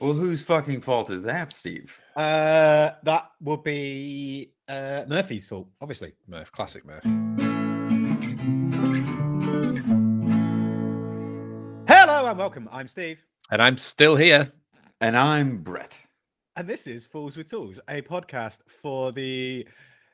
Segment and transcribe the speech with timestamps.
[0.00, 1.98] Well, whose fucking fault is that, Steve?
[2.14, 6.12] Uh, that would be uh, Murphy's fault, obviously.
[6.28, 7.04] Murph, classic Murph.
[11.88, 12.68] Hello and welcome.
[12.72, 13.18] I'm Steve,
[13.50, 14.50] And I'm still here.
[15.00, 15.98] And I'm Brett.
[16.56, 19.66] and this is Fools with Tools, a podcast for the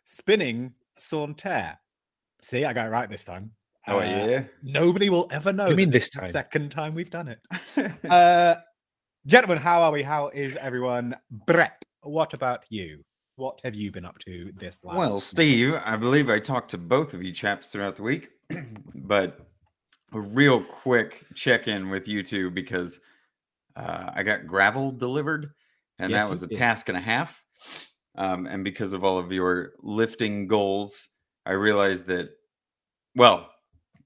[0.05, 1.77] spinning saunter.
[2.43, 3.51] See, I got it right this time.
[3.87, 4.45] Oh Uh, yeah.
[4.62, 5.69] Nobody will ever know.
[5.69, 6.30] You mean this time?
[6.30, 7.93] Second time we've done it.
[8.09, 8.57] Uh,
[9.27, 10.02] gentlemen, how are we?
[10.02, 11.17] How is everyone?
[11.46, 13.04] Brett, what about you?
[13.36, 14.96] What have you been up to this last?
[14.96, 15.21] well.
[15.21, 18.29] Steve, I believe I talked to both of you chaps throughout the week,
[18.94, 19.46] but
[20.13, 23.00] a real quick check in with you two because
[23.77, 25.50] uh, I got gravel delivered,
[25.99, 26.58] and Yes, that was a did.
[26.58, 27.43] task and a half.
[28.16, 31.08] Um, and because of all of your lifting goals,
[31.46, 32.30] I realized that.
[33.14, 33.50] Well,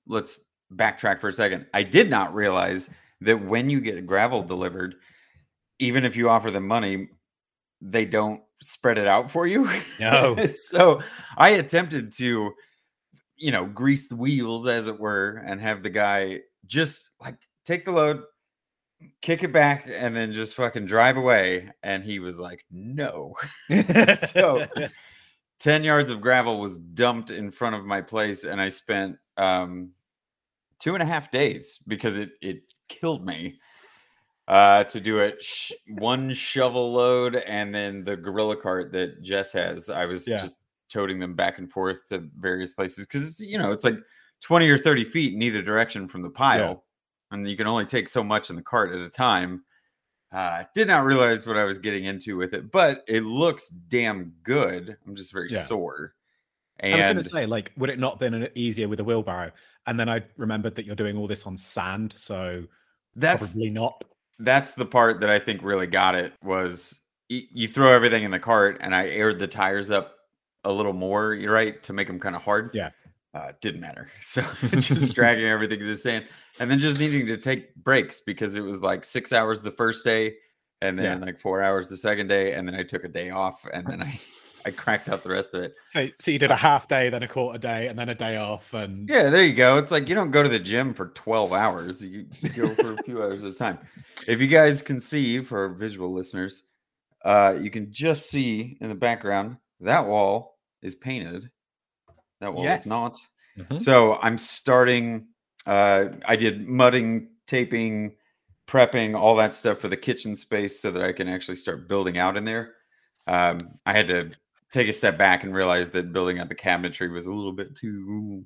[0.07, 0.41] let's
[0.74, 1.66] backtrack for a second.
[1.74, 4.97] I did not realize that when you get gravel delivered,
[5.79, 7.09] even if you offer them money,
[7.80, 9.68] they don't spread it out for you.
[10.01, 10.46] No.
[10.46, 11.02] so
[11.37, 12.52] I attempted to,
[13.37, 17.85] you know, grease the wheels, as it were, and have the guy just like take
[17.85, 18.23] the load,
[19.21, 21.71] kick it back, and then just fucking drive away.
[21.82, 23.35] And he was like, no.
[24.16, 24.66] so
[25.60, 29.91] 10 yards of gravel was dumped in front of my place and i spent um
[30.80, 33.59] two and a half days because it it killed me
[34.49, 39.52] uh to do it sh- one shovel load and then the gorilla cart that jess
[39.52, 40.38] has i was Yeah.
[40.38, 43.97] just toting them back and forth to various places because it's you know it's like
[44.43, 46.85] 20 or 30 feet in either direction from the pile
[47.32, 49.65] and you can only take so much in the cart at a time
[50.32, 54.35] uh, did not realize what I was getting into with it, but it looks damn
[54.43, 54.97] good.
[55.07, 55.63] I'm just very Yeah.
[55.63, 56.15] sore.
[56.82, 59.51] I was going to say, like, would it not been easier with a wheelbarrow?
[59.87, 62.65] And then I remembered that you're doing all this on sand, so
[63.15, 64.05] that's probably not.
[64.38, 67.00] that's the part that I think really got it was
[67.31, 70.15] y- you throw everything in the cart, and I aired the tires up
[70.65, 72.70] a little more, you're right, to make them kind of hard.
[72.75, 72.91] Yeah.
[73.34, 74.10] uh, it didn't matter.
[74.20, 74.43] So
[74.78, 76.26] just dragging everything to the sand,
[76.60, 80.04] and then just needing to take breaks because it was like six hours the first
[80.04, 80.34] day,
[80.82, 83.64] and then like four hours the second day, and then I took a day off,
[83.72, 84.20] and then I
[84.66, 85.75] I cracked out the rest of it.
[85.87, 88.37] So, so you did a half day, then a quarter day, and then a day
[88.37, 89.78] off, and Yeah, there you go.
[89.78, 92.04] It's like you don't go to the gym for 12 hours.
[92.04, 93.78] You you go for a few hours at a time.
[94.26, 96.65] If you guys can see for visual listeners,
[97.25, 101.49] uh, you can just see in the background that wall is painted.
[102.41, 102.81] That wall Yes.
[102.82, 103.16] is not.
[103.59, 103.81] Mhm.
[103.81, 105.28] So I'm starting.
[105.65, 108.16] Uh, I did mudding, taping,
[108.69, 112.19] prepping, all that stuff for the kitchen space so that I can actually start building
[112.19, 112.75] out in there.
[113.26, 114.31] Um, I had to
[114.72, 117.75] take a step back and realize that building out the cabinetry was a little bit
[117.77, 118.44] too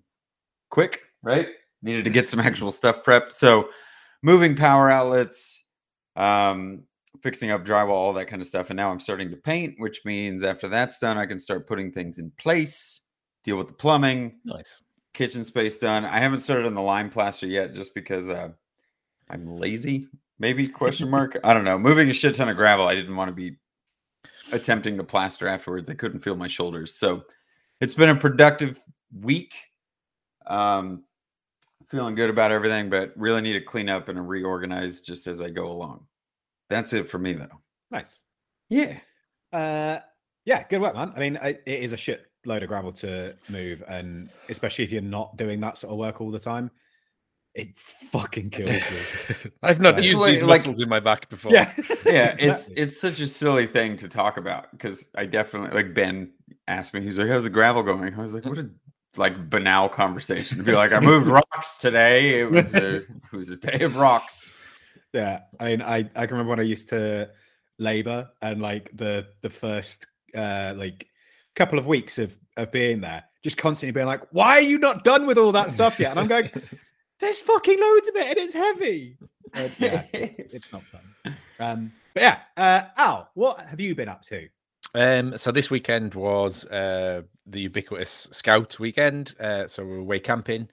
[0.70, 1.48] quick, right?
[1.82, 3.32] Needed to get some actual stuff prepped.
[3.32, 3.70] So
[4.22, 5.64] moving power outlets,
[6.16, 6.82] um,
[7.22, 8.70] fixing up drywall, all that kind of stuff.
[8.70, 11.91] And now I'm starting to paint, which means after that's done, I can start putting
[11.91, 13.00] things in place,
[13.44, 14.80] deal with the plumbing, Nice.
[15.14, 16.04] kitchen space done.
[16.04, 18.50] I haven't started on the lime plaster yet just because uh,
[19.30, 20.06] I'm lazy,
[20.38, 21.38] maybe question mark.
[21.42, 21.78] I don't know.
[21.78, 23.56] Moving a shit ton of gravel, I didn't want to be
[24.52, 25.88] attempting to plaster afterwards.
[25.90, 26.94] I couldn't feel my shoulders.
[26.94, 27.22] So
[27.80, 28.80] it's been a productive
[29.20, 29.54] week.
[30.46, 31.04] Um
[31.88, 35.50] feeling good about everything, but really need to clean up and reorganize just as I
[35.50, 36.06] go along.
[36.68, 37.60] That's it for me though.
[37.90, 38.22] nice.
[38.68, 38.98] Yeah.
[39.52, 39.98] Uh,
[40.44, 41.12] yeah, good work, man.
[41.16, 44.92] I mean, I, it is a shit load of gravel to move, and especially if
[44.92, 46.70] you're not doing that sort of work all the time,
[47.54, 48.80] it fucking kills me.
[49.62, 51.52] I've not It's used like- these like- muscles in my back before.
[51.52, 51.72] yeah,
[52.06, 56.32] yeah it's it's such a silly thing to talk about because i definitely like ben
[56.68, 58.68] asked me he's like how's the gravel going i was like what a
[59.16, 63.50] like banal conversation to be like i moved rocks today it was a it was
[63.50, 64.52] a day of rocks
[65.12, 67.30] Yeah, I mean, I I can remember when I used to
[67.80, 70.06] labor and like the the first
[70.36, 71.08] uh like
[71.56, 75.02] couple of weeks of of being there, just constantly being like, "Why are you not
[75.02, 76.48] done with all that stuff yet?" And I'm going,
[77.20, 79.16] "There's fucking loads of it, and it's heavy."
[79.53, 81.36] And yeah, it's not fun.
[81.58, 84.48] Um, but yeah, uh, Al, what have you been up to?
[84.94, 89.34] Um, so this weekend was uh, the ubiquitous Scout weekend.
[89.39, 90.68] Uh, so we were away camping.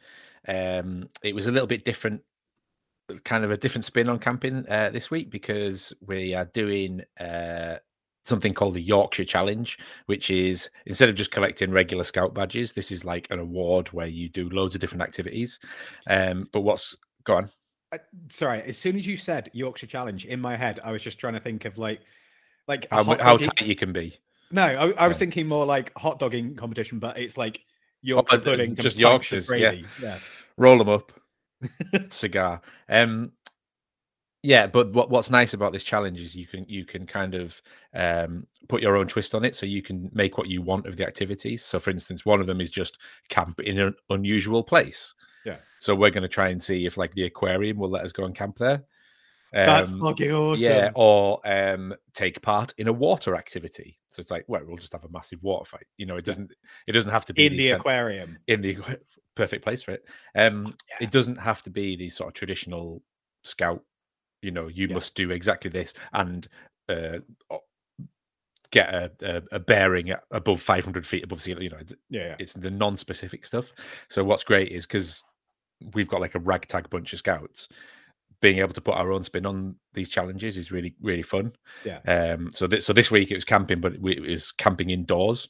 [0.48, 2.24] Um, it was a little bit different,
[3.24, 7.76] kind of a different spin on camping uh, this week because we are doing uh,
[8.28, 12.92] something called the Yorkshire Challenge, which is instead of just collecting regular Scout badges, this
[12.92, 15.60] is like an award where you do loads of different activities.
[16.08, 17.50] Um, but what's gone?
[17.92, 17.98] Uh,
[18.30, 21.34] sorry, as soon as you said Yorkshire Challenge, in my head, I was just trying
[21.34, 22.02] to think of like,
[22.68, 24.18] like How, how tight you can be?
[24.52, 25.20] No, I, I was Yeah.
[25.20, 27.62] thinking more like hot dogging competition, but it's like
[28.02, 29.76] Yorkshire uh, puddings, just Yorkshires, yeah.
[30.02, 30.20] yeah.
[30.58, 31.12] roll them up
[32.10, 33.32] cigar um
[34.48, 37.62] Yeah, but what, what's nice about this challenge is you can you can kind of
[37.94, 40.96] um, put your own twist on it, so you can make what you want of
[40.96, 41.66] the activities.
[41.66, 42.98] So, for instance, one of them is just
[43.28, 45.14] camp in an unusual place.
[45.46, 45.58] Yeah.
[45.80, 48.24] So we're going to try and see if like the aquarium will let us go
[48.24, 48.86] and camp there.
[49.52, 50.64] That's Um, fucking awesome.
[50.64, 54.00] Yeah, or um, take part in a water activity.
[54.08, 55.88] So it's like, well, we'll just have a massive water fight.
[55.98, 56.54] You know, it doesn't.
[56.88, 58.38] It doesn't have to be in the aquarium.
[58.48, 58.78] in the
[59.36, 60.06] perfect place for it.
[60.36, 61.06] Um, Yeah.
[61.06, 63.04] It doesn't have to be the sort of traditional
[63.44, 63.84] scout.
[64.42, 64.96] You know, you Yeah.
[64.96, 66.48] must do exactly this and
[66.90, 67.20] uh,
[68.72, 71.52] get a, a, a bearing above 500 feet above sea.
[71.52, 71.78] level, You know,
[72.10, 72.36] Yeah, yeah.
[72.40, 73.72] it's the non-specific stuff.
[74.10, 75.24] So what's great is because
[75.94, 77.70] we've got like a ragtag bunch of scouts.
[78.40, 81.52] Being able to put our own spin on these challenges is really really fun.
[81.84, 82.00] Yeah.
[82.08, 82.52] Um.
[82.52, 85.50] So this so this week it was camping, but we, it was camping indoors.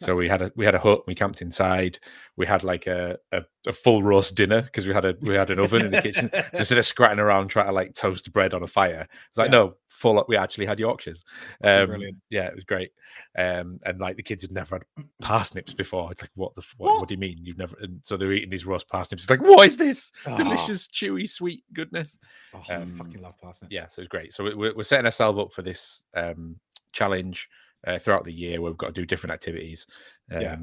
[0.00, 1.02] So we had a we had a hut.
[1.06, 1.98] We camped inside.
[2.36, 5.50] We had like a a, a full roast dinner because we had a we had
[5.50, 6.30] an oven in the kitchen.
[6.32, 9.48] So instead of scratching around trying to like toast bread on a fire, it's like
[9.50, 9.56] Yeah.
[9.58, 10.18] no full.
[10.18, 10.26] up.
[10.26, 11.22] We actually had Yorkshires.
[11.62, 12.16] Um, brilliant.
[12.30, 12.92] Yeah, it was great.
[13.38, 16.10] Um, and like the kids had never had parsnips before.
[16.12, 17.00] It's like what the f- what, what?
[17.00, 17.08] What?
[17.08, 17.76] do you mean you've never?
[17.82, 19.24] And so they're eating these roast parsnips.
[19.24, 20.34] It's like what is this Ah.
[20.34, 22.18] delicious, chewy, sweet goodness?
[22.54, 23.70] Oh, I um, fucking love parsnips.
[23.72, 24.32] Yeah, so it's great.
[24.32, 26.58] So we- we're, we're setting ourselves up for this um,
[26.92, 27.48] challenge
[27.86, 29.86] uh, throughout the year where we've got to do different activities.
[30.30, 30.56] Um, Yeah.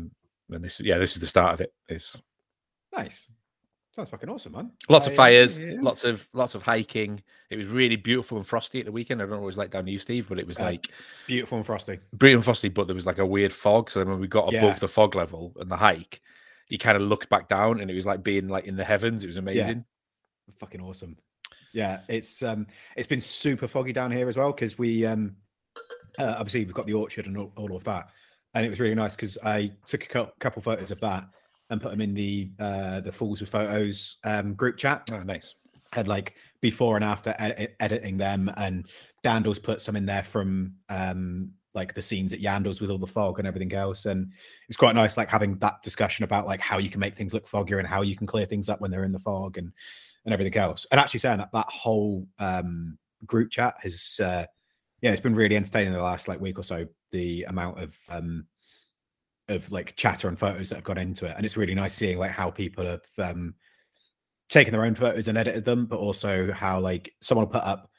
[0.49, 1.73] And this, yeah, this is the start of it.
[1.89, 2.21] It's
[2.95, 3.27] Nice.
[3.95, 4.71] Sounds fucking awesome, man.
[4.89, 5.73] lots of I- fires, yeah.
[5.81, 7.21] lots of lots of hiking.
[7.49, 9.21] It was really beautiful and frosty at the weekend.
[9.21, 10.87] I don't what like down to you, Steve, but it was Uh, like
[11.25, 11.99] Beautiful and frosty.
[12.15, 12.69] beautiful and frosty.
[12.69, 13.89] But there was like a weird fog.
[13.89, 14.79] So then when we got above Yeah.
[14.79, 16.21] the fog level and the hike,
[16.69, 19.23] you kind of looked back down, and it was like being like in the heavens.
[19.23, 19.83] It was amazing.
[20.59, 21.17] Fucking awesome.
[21.73, 25.35] Yeah, it's um it's been super foggy down here as well because we um
[26.17, 28.09] uh, obviously we've got the orchard and all, all of that,
[28.53, 31.25] and it was really nice because I took a cou- couple photos of that
[31.69, 35.09] and put them in the uh the Fools with Photos um group chat.
[35.11, 35.55] Oh, nice.
[35.93, 38.85] had like before and after edi- editing them and
[39.23, 43.05] Dandles put some in there from um like the scenes at Yandles with all the
[43.05, 44.31] fog and everything else and
[44.67, 47.47] it's quite nice like having that discussion about like how you can make things look
[47.47, 49.71] foggier and how you can clear things up when they're in the fog and
[50.25, 54.45] and everything else and actually saying that that whole um group chat has uh
[55.01, 58.45] yeah it's been really entertaining the last like week or so the amount of um
[59.49, 62.17] of like chatter and photos that have gone into it and it's really nice seeing
[62.17, 63.53] like how people have um
[64.49, 67.89] taken their own photos and edited them, but also how like someone will put up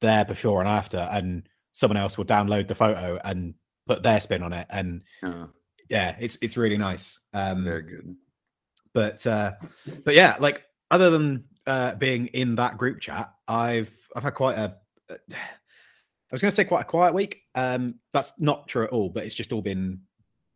[0.00, 3.54] their before and after, and someone else will download the photo and
[3.86, 4.66] put their spin on it.
[4.70, 5.50] And Oh,
[5.90, 7.20] yeah, it's it's really nice.
[7.34, 8.16] Um, very good.
[8.94, 9.52] but uh,
[10.04, 14.56] but yeah, like other than uh, being in that group chat, I've I've had quite
[14.56, 14.76] a
[16.30, 17.42] I was going to say quite a quiet week.
[17.54, 20.00] Um, that's not true at all, but it's just all been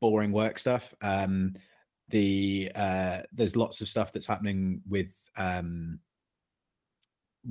[0.01, 0.95] boring work stuff.
[1.01, 1.55] Um,
[2.09, 5.99] the uh, there's lots of stuff that's happening with um,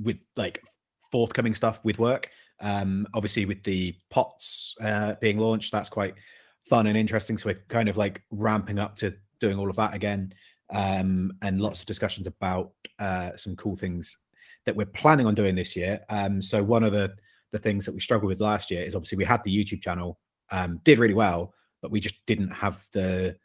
[0.00, 0.62] with like
[1.10, 2.30] forthcoming stuff with work.
[2.60, 6.14] Um, obviously, with the pots uh, being launched, that's quite
[6.68, 7.38] fun and interesting.
[7.38, 10.32] So we're kind of like ramping up to doing all of that again,
[10.70, 12.70] um, and lots of discussions about
[13.00, 14.16] uh, some cool things
[14.64, 16.00] that we're planning on doing this year.
[16.08, 17.12] Um, so one of the
[17.52, 20.18] the things that we struggled with last year is obviously we had the YouTube channel,
[20.50, 23.36] um, did really well, but we just didn't have the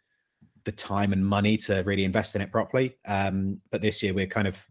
[0.64, 2.98] the time and money to really invest in it properly.
[3.08, 4.62] Um, but this year we're kind of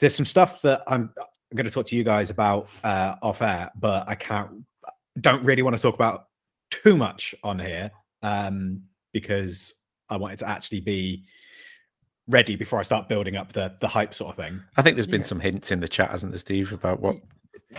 [0.00, 3.40] there's some stuff that I'm, I'm going to talk to you guys about uh, off
[3.42, 4.50] air, but I can't
[5.20, 6.26] don't really want to talk about
[6.70, 7.90] too much on here
[8.22, 9.74] um, because
[10.08, 11.24] I want it to actually be
[12.26, 14.60] ready before I start building up the the hype sort of thing.
[14.76, 15.26] I think there's been Yeah.
[15.26, 17.16] some hints in the chat, hasn't there, Steve, about what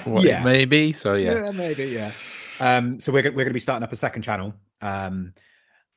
[0.05, 0.41] what Yeah.
[0.41, 0.91] it may be.
[0.91, 2.11] So yeah, maybe, yeah.
[2.59, 5.33] Um, so we're we're going to be starting up a second channel, um,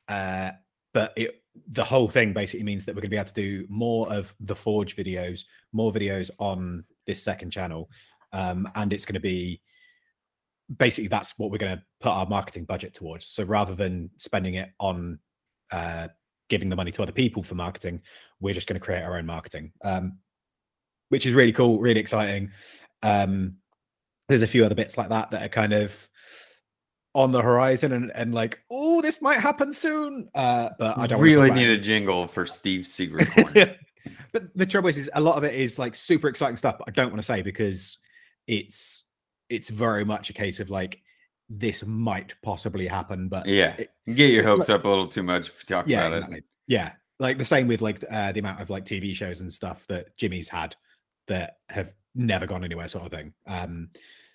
[0.07, 0.51] uh,
[0.93, 3.65] but it the whole thing basically means that we're going to be able to do
[3.67, 7.89] more of the Forge videos, more videos on this second channel,
[8.31, 9.61] um, and it's going to be
[10.77, 13.25] basically that's what we're going to put our marketing budget towards.
[13.25, 15.19] So rather than spending it on
[15.71, 16.09] uh,
[16.49, 18.01] giving the money to other people for marketing,
[18.39, 20.17] we're just going to create our own marketing, um,
[21.09, 22.51] which is really cool, really exciting.
[23.03, 23.55] Um,
[24.29, 26.09] there's a few other bits like that that are kind of
[27.15, 30.29] on the horizon and, and like, oh, this might happen soon.
[30.35, 33.75] Uh, but I don't really need a jingle for Steve's secret corner.
[34.31, 36.87] but the trouble is, is a lot of it is like super exciting stuff, but
[36.87, 37.97] I don't want to say because
[38.47, 39.05] it's
[39.49, 41.01] it's very much a case of like
[41.49, 45.23] this might possibly happen, but yeah, it- get your it- hopes up a little too
[45.23, 46.43] much if you talk yeah, about exactly.
[46.67, 49.87] Yeah, like the same with like uh, the amount of like TV shows and stuff
[49.87, 50.75] that Jimmy's had
[51.27, 53.33] that have never gone anywhere, sort of thing.
[53.45, 53.89] Um,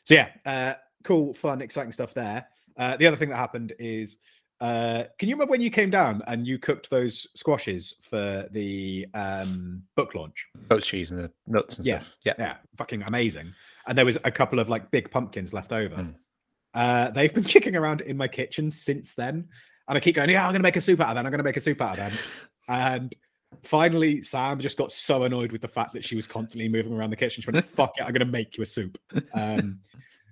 [0.04, 0.74] so yeah, uh,
[1.04, 2.46] cool, fun, exciting stuff there.
[2.76, 4.16] Uh, the other thing that happened is
[4.60, 9.04] Uh, can you remember when you came down and you cooked those squashes for the
[9.12, 10.46] um, book launch?
[10.68, 11.98] Goat cheese and the nuts and Yeah.
[11.98, 12.16] stuff.
[12.24, 12.34] Yeah.
[12.38, 13.52] Yeah, fucking amazing.
[13.88, 15.96] And there was a couple of like big pumpkins left over.
[15.96, 16.14] Mm.
[16.74, 19.48] Uh, they've been kicking around in my kitchen since then,
[19.88, 21.26] and I keep going, "Yeah, I'm gonna make a soup out of them.
[21.26, 22.12] I'm gonna make a soup out of them."
[22.68, 23.14] and
[23.62, 27.10] finally, Sam just got so annoyed with the fact that she was constantly moving around
[27.10, 27.42] the kitchen.
[27.42, 28.98] She went, "Fuck it, I'm gonna make you a soup."
[29.34, 29.80] Um,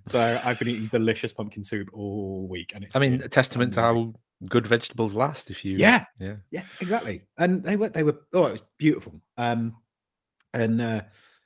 [0.07, 3.73] so I've been eating delicious pumpkin soup all week, and it's I mean, a testament
[3.73, 4.13] to how
[4.49, 6.35] good vegetables last if you yeah, yeah.
[6.49, 7.23] yeah, exactly.
[7.37, 9.21] And they were they were oh, it was beautiful.
[9.37, 9.75] Um,
[10.53, 11.01] and uh,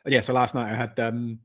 [0.05, 1.39] yeah, so last night I had um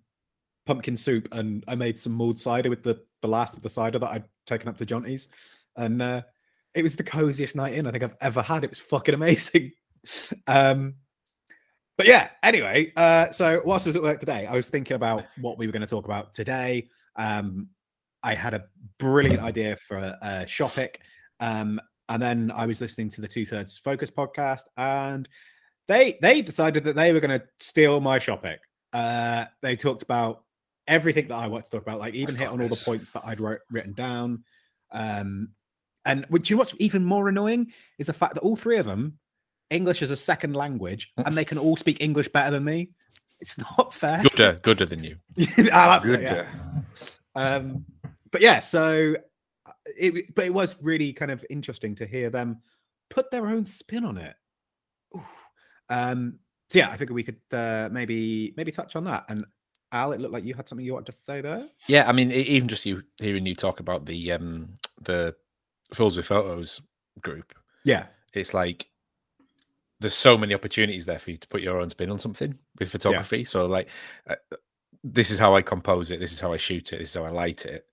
[0.67, 3.99] pumpkin soup and I made some mulled cider with the the last of the cider
[3.99, 5.29] that I'd taken up to Johnny's,
[5.77, 6.23] and uh,
[6.75, 8.65] it was the coziest night in I think I've ever had.
[8.65, 9.73] It was fucking amazing.
[10.47, 10.95] Um,
[11.97, 15.25] but yeah, anyway, uh, so whilst I was at work today, I was thinking about
[15.41, 16.89] what we were going to talk about today.
[17.17, 17.69] Um,
[18.23, 18.65] I had a
[18.99, 20.97] brilliant idea for a, a shopic.
[21.41, 25.29] Um, and then I was listening to the Two Thirds Focus podcast, and
[25.87, 28.59] they they decided that they were going to steal my shopic.
[28.93, 30.43] Uh, they talked about
[30.89, 33.23] everything that I want to talk about, like even hit on all the points that
[33.25, 34.43] I'd wrote, written down.
[34.91, 35.51] Um,
[36.05, 38.87] and which you know what's even more annoying is the fact that all three of
[38.87, 39.20] them
[39.71, 42.91] English as a second language, and they can all speak English better than me.
[43.41, 44.23] It's not fair.
[44.23, 45.17] Gooder, gooder than you.
[45.73, 46.47] Ah, that's it, yeah.
[47.35, 47.85] Um,
[48.31, 49.15] but yeah, so
[49.67, 52.61] uh, it, but it was really kind of interesting to hear them
[53.09, 54.35] put their own spin on it.
[55.17, 55.23] Ooh.
[55.89, 59.25] Um, so yeah, I figure we could uh, maybe maybe touch on that.
[59.29, 59.45] And
[59.93, 61.67] Al, it looked like you had something you wanted to say there.
[61.89, 65.35] Yeah, I mean, even just you hearing you talk about the um the
[65.93, 66.81] Fools with Photos
[67.21, 67.53] group,
[67.85, 68.87] Yeah, it's like
[70.01, 72.91] there's so many opportunities there for you to put your own spin on something with
[72.91, 73.45] photography.
[73.45, 73.89] So like,
[74.29, 74.37] uh,
[75.05, 76.21] this is how I compose it.
[76.21, 76.99] This is how I shoot it.
[76.99, 77.85] This is how I light it.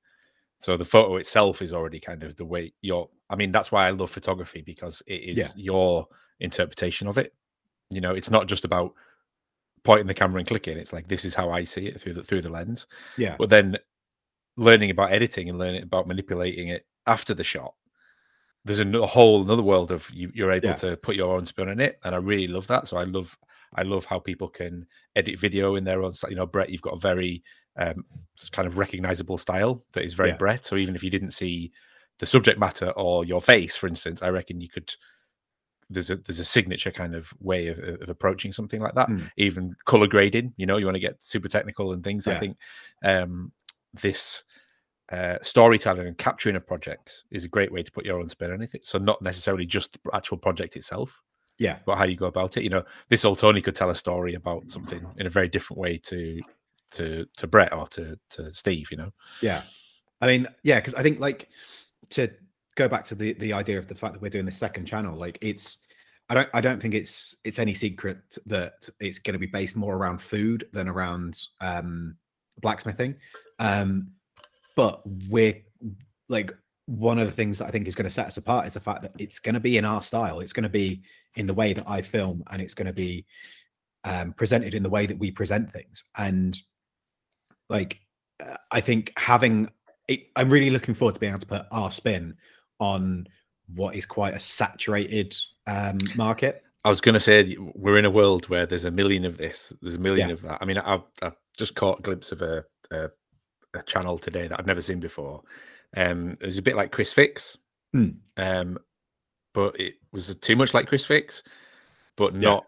[0.60, 3.10] So the photo itself is already kind of the way your.
[3.30, 5.48] I mean, that's why I love photography because it is Yeah.
[5.56, 6.08] your
[6.40, 7.34] interpretation of it.
[7.90, 8.94] You know, it's not just about
[9.84, 10.78] pointing the camera and clicking.
[10.78, 12.88] It's like this is how I see it through the through the lens.
[13.18, 13.78] yeah, But then
[14.56, 17.76] learning about editing and learning about manipulating it after the shot,
[18.67, 20.75] there's a whole another world of you, you're able Yeah.
[20.75, 22.88] to put your own spin on it, and I really love that.
[22.88, 23.38] So I love
[23.75, 26.13] I love how people can edit video in their own.
[26.29, 27.43] You know, Brett, you've got a very
[27.77, 28.05] um,
[28.51, 30.38] kind of recognizable style that is very Yeah.
[30.38, 30.65] Brett.
[30.65, 31.71] So even if you didn't see
[32.19, 34.93] the subject matter or your face, for instance, I reckon you could.
[35.89, 39.07] There's a there's a signature kind of way of, of approaching something like that.
[39.07, 39.31] Mm.
[39.38, 42.27] Even color grading, you know, you want to get super technical and things.
[42.27, 42.57] I think
[43.05, 43.53] um,
[43.93, 44.43] this
[45.12, 48.52] uh, storytelling and capturing of projects is a great way to put your own spin
[48.52, 48.86] on it.
[48.86, 51.22] So not necessarily just the actual project itself,
[51.58, 52.64] yeah, but how you go about it.
[52.64, 55.80] You know, this old Tony could tell a story about something in a very different
[55.80, 56.42] way to
[56.92, 58.92] to to Brett or to to Steve.
[58.92, 59.12] You know,
[59.42, 59.64] yeah.
[60.22, 61.50] I mean, yeah, because I think like
[62.10, 62.30] to
[62.76, 65.18] go back to the the idea of the fact that we're doing the second channel,
[65.18, 65.80] like it's
[66.30, 69.76] I don't I don't think it's it's any secret that it's going to be based
[69.76, 72.18] more around food than around um
[72.62, 73.16] blacksmithing.
[73.60, 74.12] Um
[74.77, 75.55] but we're
[76.29, 76.55] like
[76.86, 78.79] one of the things that I think is going to set us apart is the
[78.79, 80.39] fact that it's going to be in our style.
[80.39, 81.01] It's going to be
[81.36, 83.25] in the way that I film and it's going to be
[84.05, 86.05] um presented in the way that we present things.
[86.17, 86.57] And
[87.69, 88.00] like
[88.39, 89.69] uh, I think having
[90.07, 92.38] it, I'm really looking forward to being able to put our spin
[92.79, 93.27] on
[93.74, 96.63] what is quite a saturated um, market.
[96.86, 99.74] I was going to say we're in a world where there's a million of this,
[99.81, 100.34] there's a million Yeah.
[100.36, 100.60] of that.
[100.62, 103.10] I mean, I've, I've just caught a glimpse of a, a
[103.77, 105.43] a channel today that I've never seen before.
[105.96, 107.57] Um, it was a bit like Chris Fix,
[107.93, 108.10] Hmm.
[108.36, 108.77] um,
[109.53, 111.43] but it was too much like Chris Fix,
[112.15, 112.39] but Yeah.
[112.39, 112.67] not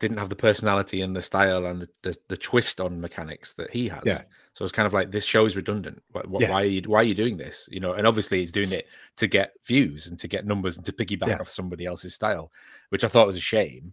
[0.00, 3.68] didn't have the personality and the style and the, the, the twist on mechanics that
[3.70, 4.02] he has.
[4.06, 4.22] Yeah.
[4.54, 6.02] So it's kind of like this show is redundant.
[6.12, 6.52] What, what, Yeah.
[6.52, 7.68] Why are you why are you doing this?
[7.70, 8.86] You know, and obviously he's doing it
[9.18, 11.38] to get views and to get numbers and to piggyback Yeah.
[11.38, 12.50] off somebody else's style,
[12.88, 13.92] which I thought was a shame.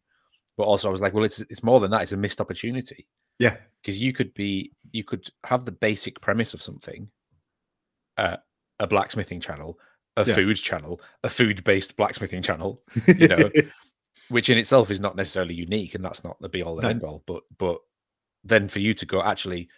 [0.55, 2.03] But also I was like, well, it's it's more than that.
[2.03, 3.05] It's a missed opportunity
[3.41, 7.09] Yeah, because you could be you could have the basic premise of something,
[8.17, 8.37] uh,
[8.79, 9.79] a blacksmithing channel,
[10.17, 10.35] a Yeah.
[10.35, 12.83] food channel, a food based blacksmithing channel,
[13.17, 13.49] you know,
[14.29, 16.89] which in itself is not necessarily unique, and that's not the be all and No.
[16.89, 17.23] end all.
[17.25, 17.79] But but
[18.43, 19.69] then for you to go actually,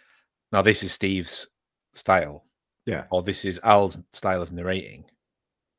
[0.52, 1.48] now this is Steve's
[1.94, 2.44] style,
[2.86, 5.04] yeah, or this is Al's style of narrating,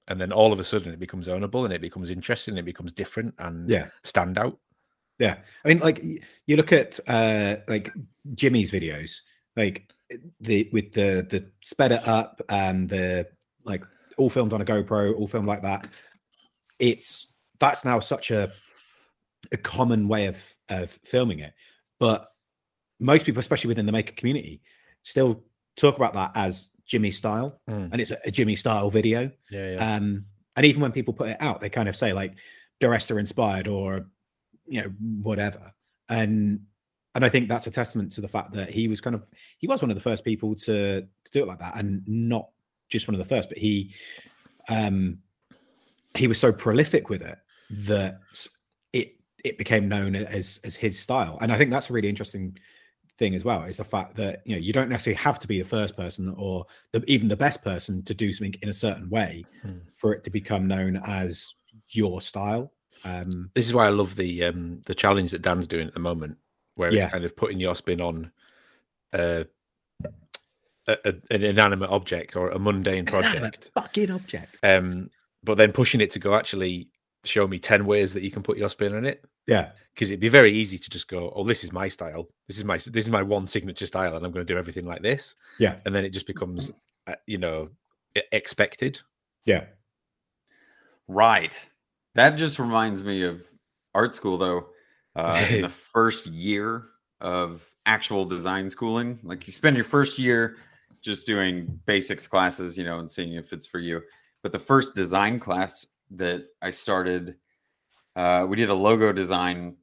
[0.08, 2.65] and then all of a sudden it becomes ownable and it becomes interesting, and it
[2.65, 3.89] becomes different and yeah.
[4.04, 4.58] stand out.
[5.19, 6.03] Yeah, I mean, like
[6.45, 7.91] you look at uh like
[8.34, 9.17] Jimmy's videos,
[9.55, 9.89] like
[10.39, 13.27] the with the the sped it up and the
[13.63, 13.84] like
[14.17, 15.88] all filmed on a GoPro, all filmed like that.
[16.79, 18.51] It's that's now such a
[19.51, 20.38] a common way of
[20.69, 21.53] of filming it,
[22.00, 22.27] but
[23.00, 24.62] most people, especially within the maker community,
[25.03, 25.43] still
[25.77, 27.89] talk about that as Jimmy style, Mm.
[27.91, 29.31] and it's a, a Jimmy style video.
[29.51, 29.95] Yeah, yeah.
[29.95, 32.34] Um, and even when people put it out, they kind of say like
[32.81, 34.07] DiResta inspired or
[34.67, 34.89] you know
[35.22, 35.74] whatever,
[36.10, 36.60] and
[37.13, 39.25] and I think that's a testament to the fact that he was kind of
[39.57, 42.50] he was one of the first people to, to do it like that, and not
[42.89, 43.93] just one of the first, but he
[44.69, 45.19] um
[46.15, 47.38] he was so prolific with it
[47.69, 48.19] that
[48.93, 52.57] it it became known as as his style, and I think that's a really interesting
[53.17, 55.57] thing as well is the fact that you know you don't necessarily have to be
[55.60, 59.10] the first person or the, even the best person to do something in a certain
[59.10, 59.77] way Hmm.
[59.93, 61.53] for it to become known as
[61.91, 62.74] your style
[63.06, 66.00] um This is why I love the um the challenge that Dan's doing at the
[66.00, 66.38] moment,
[66.76, 67.04] where Yeah.
[67.04, 68.32] it's kind of putting your spin on
[69.14, 69.44] uh,
[70.88, 75.10] a, a, an inanimate object or a mundane project, fucking object um,
[75.44, 76.90] but then pushing it to go actually
[77.24, 79.24] show me ten ways that you can put your spin on it.
[79.48, 82.28] yeah Because it'd be very easy to just go, "Oh, this is my style.
[82.48, 84.86] This is my this is my one signature style, and I'm going to do everything
[84.86, 86.70] like this." yeah And then it just becomes,
[87.08, 87.70] uh, you know,
[88.32, 89.00] expected.
[89.46, 89.66] yeah
[91.08, 91.70] Right.
[92.15, 93.45] That just reminds me of
[93.93, 94.67] art school, though.
[95.15, 96.88] Uh, in the first year
[97.22, 100.57] of actual design schooling, like you spend your first year
[101.01, 104.01] just doing basics classes, you know, and seeing if it's for you.
[104.41, 107.36] But the first design class that I started,
[108.15, 109.77] uh, we did a logo design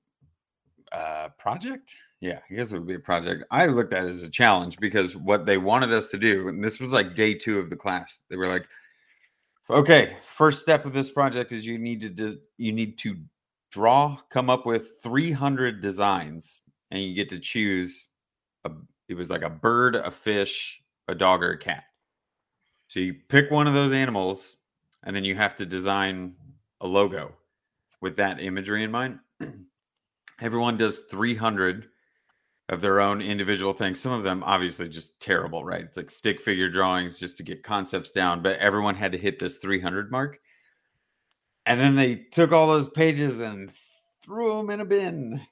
[0.90, 1.94] uh, project.
[2.20, 3.44] Yeah, I guess it would be a project.
[3.50, 6.62] I looked at it as a challenge because what they wanted us to do, and
[6.62, 8.66] this was like day two of the class, they were like,
[9.71, 13.16] Okay, first step of this project is you need to de- you need to
[13.71, 18.09] draw, come up with 300 designs, and you get to choose.
[18.64, 18.73] A,
[19.09, 21.85] it was like a bird, a fish, a dog, or a cat.
[22.88, 24.57] So you pick one of those animals,
[25.04, 26.35] and then you have to design
[26.81, 27.33] a logo
[28.00, 29.21] with that imagery in mind.
[30.40, 31.88] Everyone does 300
[32.73, 34.00] of their own individual things.
[34.00, 35.83] Some of them obviously just terrible, right?
[35.83, 39.38] It's like stick figure drawings just to get concepts down, but everyone had to hit
[39.38, 40.41] this 300 mark.
[41.67, 43.71] And then they took all those pages and
[44.25, 45.43] threw them in a bin.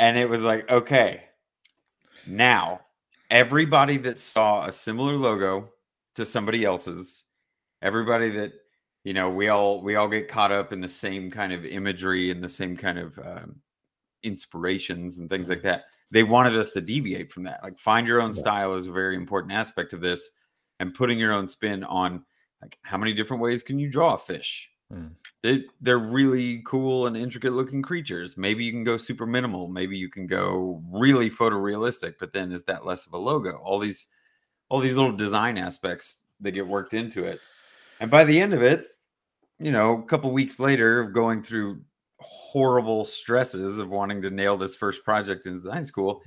[0.00, 1.22] And it was like, okay,
[2.26, 2.80] now
[3.30, 5.70] everybody that saw a similar logo
[6.16, 7.22] to somebody else's,
[7.80, 8.54] everybody that
[9.04, 12.32] you know, we all we all get caught up in the same kind of imagery
[12.32, 13.60] and the same kind of um,
[14.22, 15.84] inspirations and things like that.
[16.10, 17.62] They wanted us to deviate from that.
[17.62, 18.40] Like find your own Yeah.
[18.40, 20.30] style is a very important aspect of this,
[20.78, 22.24] and putting your own spin on
[22.62, 24.70] like how many different ways can you draw a fish?
[24.90, 25.08] Hmm.
[25.42, 28.36] They they're really cool and intricate looking creatures.
[28.36, 29.68] Maybe you can go super minimal.
[29.68, 32.14] Maybe you can go really photorealistic.
[32.20, 33.56] But then is that less of a logo?
[33.56, 34.06] All these
[34.68, 37.40] all these little design aspects that get worked into it.
[38.00, 38.88] And by the end of it,
[39.58, 41.80] you know, a couple weeks later of going through
[42.20, 46.22] horrible stresses of wanting to nail this first project in design school,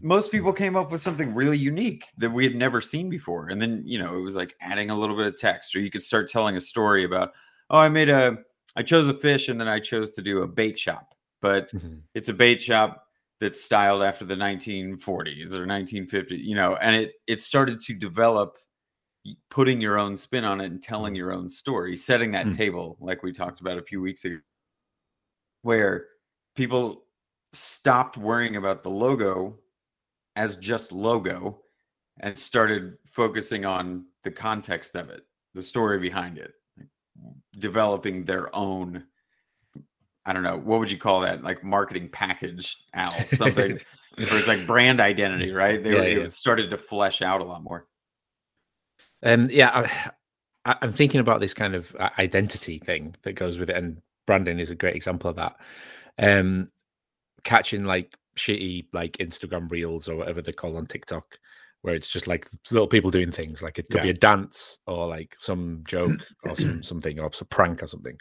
[0.00, 3.48] most people came up with something really unique that we had never seen before.
[3.48, 5.90] And then, you know, it was like adding a little bit of text, or you
[5.90, 7.32] could start telling a story about,
[7.70, 8.38] oh, I made a,
[8.76, 11.72] I chose a fish and then I chose to do a bait shop, but
[12.14, 13.04] it's a bait shop
[13.40, 18.58] that's styled after the 1940s or 1950s, you know, and it it started to develop
[19.50, 22.52] putting your own spin on it and telling your own story, setting that Hmm.
[22.52, 24.38] table like we talked about a few weeks ago,
[25.62, 26.06] where
[26.54, 27.04] people
[27.52, 29.58] stopped worrying about the logo
[30.36, 31.60] as just logo
[32.20, 35.22] and started focusing on the context of it,
[35.54, 36.88] the story behind it, like
[37.58, 39.04] developing their own
[40.26, 41.42] I don't know, what would you call that?
[41.42, 43.80] Like marketing package, Al, something
[44.14, 45.82] where it's like brand identity, right?
[45.82, 46.18] They Yeah, were, yeah.
[46.18, 47.86] it started to flesh out a lot more.
[49.22, 49.88] Um, yeah,
[50.66, 54.02] I, I'm thinking about this kind of uh, identity thing that goes with it, and
[54.28, 55.56] branding is a great example of that.
[56.18, 56.68] Um,
[57.42, 61.38] catching like shitty like Instagram reels or whatever they call on TikTok,
[61.82, 63.62] where it's just like little people doing things.
[63.62, 67.48] Like it could be a dance or like some joke or some something or some
[67.48, 68.16] prank or something.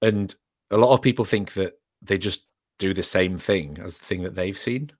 [0.00, 0.34] And
[0.70, 2.46] a lot of people think that they just
[2.78, 4.90] do the same thing as the thing that they've seen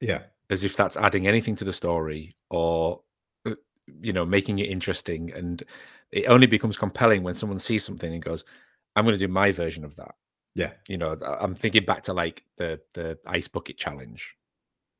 [0.00, 3.00] yeah as if that's adding anything to the story or
[3.46, 3.54] uh,
[4.00, 5.62] you know making it interesting and
[6.12, 8.44] it only becomes compelling when someone sees something and goes
[9.00, 10.14] i'm going to do my version of that
[10.54, 14.34] yeah you know i'm thinking back to like the the ice bucket challenge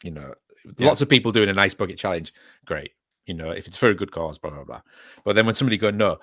[0.02, 0.34] you know
[0.78, 0.88] Yeah.
[0.88, 2.32] lots of people doing an ice bucket challenge
[2.64, 2.92] great
[3.26, 4.80] you know if it's for a good cause blah blah blah
[5.24, 6.18] but then when somebody go no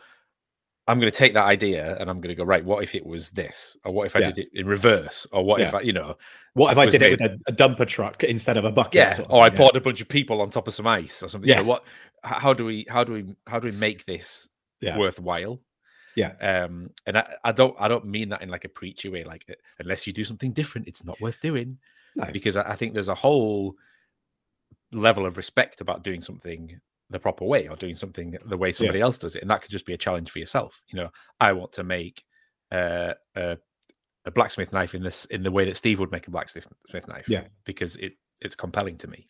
[0.88, 3.06] i'm going to take that idea and i'm going to go right what if it
[3.06, 4.32] was this or what if i Yeah.
[4.32, 6.16] did it in reverse or what if i you know
[6.54, 9.12] what if i did it with a, a dumper truck instead of a bucket yeah
[9.12, 9.58] sort of or i yeah.
[9.58, 11.68] poured a bunch of people on top of some ice or something you know, Yeah.
[11.68, 11.84] what
[12.24, 14.48] how do we how do we how do we make this
[14.82, 14.98] Yeah.
[14.98, 15.60] worthwhile
[16.18, 16.34] Yeah.
[16.42, 19.46] um and I, I don't i don't mean that in like a preachy way like
[19.78, 21.78] unless you do something different it's not worth doing
[22.16, 22.26] No.
[22.34, 23.76] because I, I think there's a whole
[24.92, 29.00] level of respect about doing something the proper way or doing something the way somebody
[29.00, 29.06] yeah.
[29.06, 29.42] else does it.
[29.42, 30.82] And that could just be a challenge for yourself.
[30.88, 32.24] You know, I want to make
[32.72, 33.58] uh, a,
[34.26, 36.68] a blacksmith knife in this in the way that Steve would make a blacksmith
[37.08, 37.30] knife.
[37.30, 39.30] Yeah, because it it's compelling to me.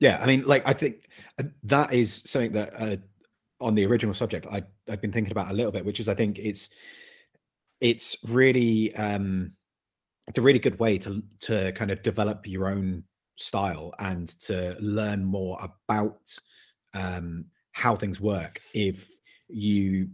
[0.00, 2.96] Yeah, I mean, like I think uh, that is something that uh,
[3.62, 6.14] on the original subject I I've been thinking about a little bit, which is I
[6.14, 6.70] think it's
[7.80, 9.52] it's really um
[10.28, 13.04] it's a really good way to to kind of develop your own
[13.36, 16.36] style and to learn more about
[16.94, 19.10] um how things work if
[19.48, 20.08] you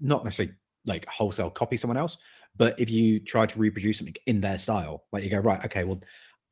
[0.00, 0.54] not necessarily
[0.86, 2.16] like wholesale copy someone else
[2.56, 5.04] but if you try to reproduce something in their style.
[5.12, 6.00] Like you go right okay well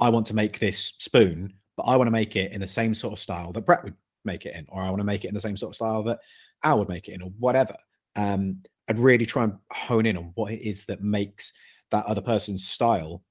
[0.01, 2.95] i want to make this spoon but i want to make it in the same
[2.95, 3.95] sort of style that brett would
[4.33, 6.03] make it in or i want to make it in the same sort of style
[6.03, 6.21] that
[6.63, 7.77] I would make it in or whatever
[8.17, 11.53] um and really try and hone in on what it is that makes
[11.91, 13.23] that other person's style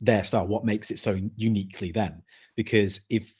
[0.00, 2.22] their style what makes it so uniquely them
[2.56, 3.32] because if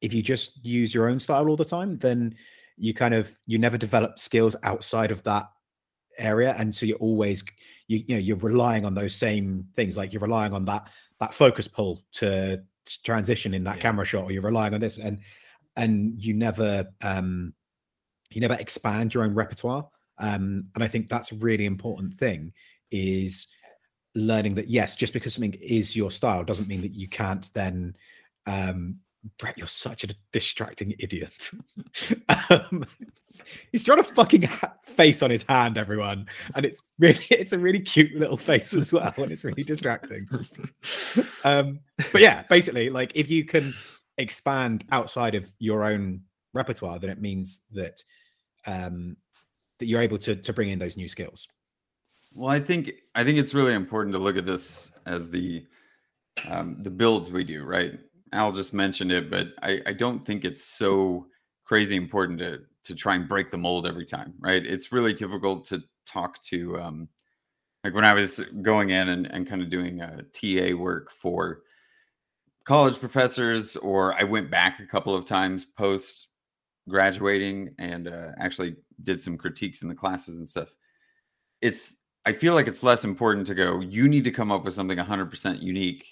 [0.00, 2.34] if you just use your own style all the time then
[2.76, 5.46] you kind of you never develop skills outside of that
[6.18, 7.44] area and so you're always
[7.88, 10.88] you, you know you're relying on those same things like you're relying on that
[11.20, 13.82] that focus pull to, to transition in that yeah.
[13.82, 15.20] camera shot or you're relying on this and
[15.76, 17.52] and you never um
[18.30, 19.86] you never expand your own repertoire
[20.18, 22.52] um and i think that's a really important thing
[22.90, 23.46] is
[24.14, 27.96] learning that yes just because something is your style doesn't mean that you can't then
[28.46, 28.98] um
[29.38, 31.50] Brett, you're such a distracting idiot.
[32.50, 32.84] um,
[33.70, 37.78] he's a fucking ha- face on his hand, everyone, and it's really, it's a really
[37.78, 40.26] cute little face as well, and it's really distracting.
[41.44, 41.78] um,
[42.10, 43.72] but yeah, basically, like if you can
[44.18, 46.22] expand outside of your own
[46.54, 48.02] repertoire, then it means that
[48.66, 49.16] um,
[49.78, 51.48] that you're able to to bring in those new skills.
[52.34, 55.66] Well, I think I think it's really important to look at this as the
[56.48, 57.98] um, the builds we do, right?
[58.32, 61.26] Al just mentioned it, but I, I don't think it's so
[61.64, 64.64] crazy important to to try and break the mold every time, right?
[64.64, 67.08] It's really difficult to talk to um,
[67.84, 71.10] like when I was going in and, and kind of doing a uh, TA work
[71.10, 71.62] for
[72.64, 76.28] college professors, or I went back a couple of times post
[76.88, 80.72] graduating and uh, actually did some critiques in the classes and stuff.
[81.60, 83.80] It's I feel like it's less important to go.
[83.80, 86.06] You need to come up with something 100% unique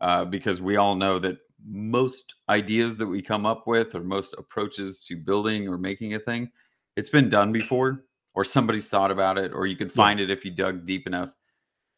[0.00, 4.34] uh, because we all know that most ideas that we come up with or most
[4.36, 6.50] approaches to building or making a thing
[6.96, 10.24] it's been done before or somebody's thought about it or you could find yeah.
[10.24, 11.30] it if you dug deep enough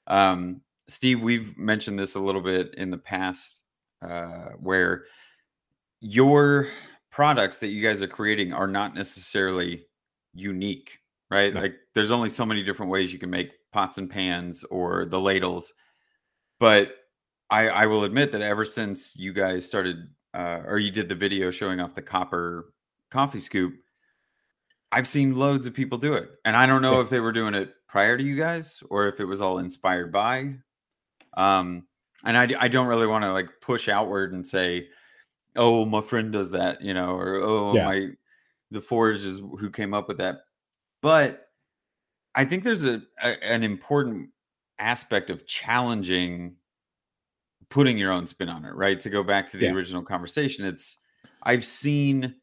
[0.06, 3.64] um, steve we've mentioned this a little bit in the past
[4.06, 5.04] uh, where
[6.00, 6.68] your
[7.10, 9.86] products that you guys are creating are not necessarily
[10.34, 10.98] unique
[11.30, 11.60] right no.
[11.60, 15.18] like there's only so many different ways you can make pots and pans or the
[15.18, 15.72] ladles
[16.58, 16.94] but
[17.50, 21.14] I, I will admit that ever since you guys started, uh, or you did the
[21.14, 22.72] video showing off the copper
[23.10, 23.74] coffee scoop,
[24.90, 27.02] I've seen loads of people do it, and I don't know yeah.
[27.02, 30.12] if they were doing it prior to you guys or if it was all inspired
[30.12, 30.54] by.
[31.36, 31.85] Um,
[32.24, 34.88] and I, I don't really want to like push outward and say,
[35.54, 37.84] "Oh, my friend does that," you know, or "Oh, yeah.
[37.84, 38.08] my
[38.70, 40.36] the Forge is who came up with that."
[41.02, 41.48] But
[42.34, 44.30] I think there's a, a an important
[44.78, 46.56] aspect of challenging
[47.68, 49.00] putting your own spin on it, right?
[49.00, 49.72] To go back to the yeah.
[49.72, 50.98] original conversation, it's
[51.42, 52.34] I've seen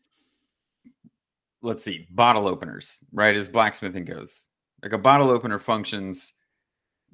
[1.63, 3.35] let's see, bottle openers, right?
[3.35, 4.47] As blacksmithing goes.
[4.83, 6.33] Like a bottle opener functions,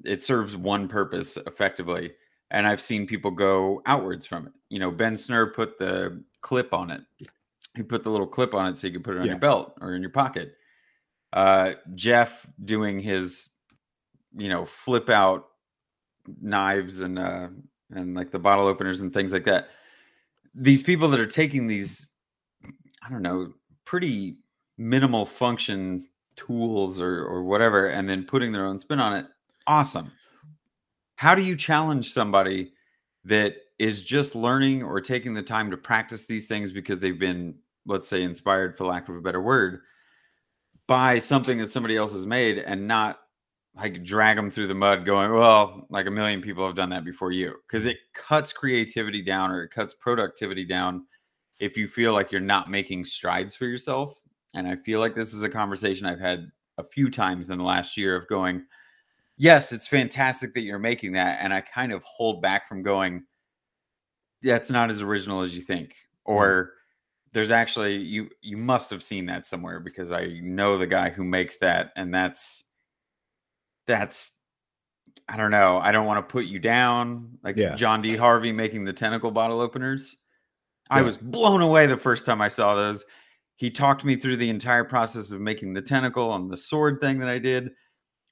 [0.04, 2.12] it serves one purpose effectively.
[2.50, 4.52] And I've seen people go outwards from it.
[4.70, 7.02] You know, Ben Snur put the clip on it.
[7.76, 9.32] He put the little clip on it so you can put it on yeah.
[9.32, 10.56] your belt or in your pocket.
[11.32, 13.50] Uh, Jeff doing his,
[14.36, 15.46] you know, flip out
[16.40, 17.48] knives and uh,
[17.92, 19.68] and like the bottle openers and things like that.
[20.54, 22.10] These people that are taking these,
[23.04, 23.52] I don't know,
[23.84, 24.38] pretty
[24.76, 29.26] minimal function tools or or whatever, and then putting their own spin on it,
[29.66, 30.10] awesome.
[31.20, 32.72] How do you challenge somebody
[33.26, 37.56] that is just learning or taking the time to practice these things because they've been,
[37.84, 39.80] let's say, inspired, for lack of a better word,
[40.86, 43.20] by something that somebody else has made and not
[43.76, 47.04] like drag them through the mud going well like a million people have done that
[47.04, 47.54] before you.
[47.68, 51.04] Because it cuts creativity down or it cuts productivity down
[51.58, 54.18] if you feel like you're not making strides for yourself
[54.54, 57.64] and i feel like this is a conversation i've had a few times in the
[57.64, 58.64] last year of going
[59.40, 63.24] yes it's fantastic that you're making that and i kind of hold back from going
[64.42, 66.72] that's not as original as you think or
[67.32, 71.24] there's actually you you must have seen that somewhere because i know the guy who
[71.24, 72.64] makes that and that's
[73.86, 74.40] that's
[75.30, 75.78] I don't know.
[75.78, 77.38] I don't want to put you down.
[77.44, 77.76] Like yeah.
[77.76, 78.16] John D.
[78.16, 80.16] Harvey making the tentacle bottle openers.
[80.90, 83.06] I was blown away the first time I saw those.
[83.54, 87.20] He talked me through the entire process of making the tentacle on the sword thing
[87.20, 87.70] that I did.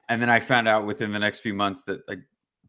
[0.09, 2.21] And then I found out within the next few months that like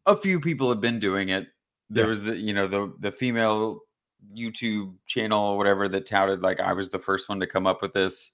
[0.06, 1.48] a few people had been doing it.
[1.90, 2.10] There Yeah.
[2.10, 3.80] was the, you know, the the female
[4.38, 7.82] YouTube channel or whatever that touted like I was the first one to come up
[7.82, 8.32] with this.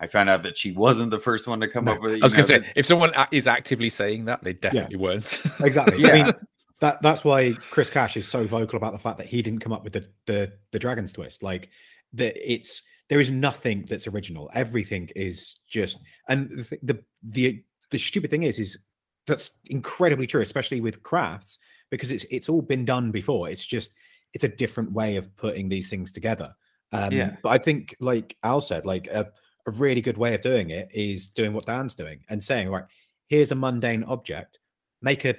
[0.00, 2.22] I found out that she wasn't the first one to come No, up with it.
[2.22, 5.40] I was going to say, if someone is actively saying that, they definitely weren't.
[5.60, 6.04] Exactly.
[6.04, 6.24] I Yeah.
[6.24, 6.32] mean,
[6.80, 9.72] that that's why Chris Cash is so vocal about the fact that he didn't come
[9.72, 11.42] up with the the, the dragon's twist.
[11.42, 11.68] Like
[12.14, 14.50] that, it's there is nothing that's original.
[14.54, 16.80] Everything is just, and the th-
[17.22, 18.78] the the, stupid thing is, is
[19.26, 21.58] that's incredibly true, especially with crafts,
[21.90, 23.48] because it's it's all been done before.
[23.48, 23.92] It's just
[24.32, 26.54] it's a different way of putting these things together.
[26.92, 27.36] Um, Yeah.
[27.42, 29.30] But I think, like Al said, like a,
[29.66, 32.84] a really good way of doing it is doing what Dan's doing and saying, right,
[33.28, 34.58] here's a mundane object,
[35.00, 35.36] make a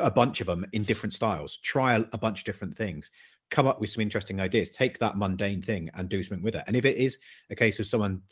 [0.00, 3.10] a bunch of them in different styles, try a, a bunch of different things,
[3.50, 6.64] come up with some interesting ideas, take that mundane thing and do something with it.
[6.66, 7.18] And if it is
[7.50, 8.22] a case of someone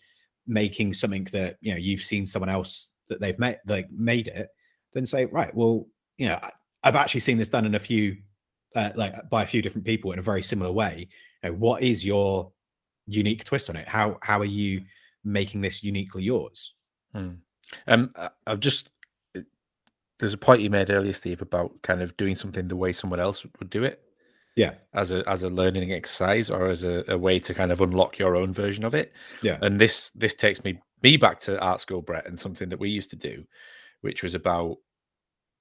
[0.47, 4.49] making something that you know you've seen someone else that they've made like made it,
[4.95, 6.53] then say, right, well, you know, I-
[6.85, 8.17] I've actually seen this done in a few
[8.77, 11.09] uh, like by a few different people in a very similar way.
[11.43, 12.53] You know, what is your
[13.07, 13.89] unique twist on it?
[13.89, 14.83] How how are you
[15.25, 16.75] making this uniquely yours?
[17.13, 17.31] Hmm.
[17.87, 18.13] Um,
[18.47, 18.91] I've just
[20.19, 23.21] there's a point you made earlier, Steve, about kind of doing something the way someone
[23.21, 24.03] else would do it
[24.57, 27.81] Yeah, as a as a learning exercise or as a, a way to kind of
[27.81, 29.13] unlock your own version of it.
[29.43, 32.79] yeah, And this this takes me me back to art school, Brett, and something that
[32.81, 33.45] we used to do,
[34.01, 34.77] which was about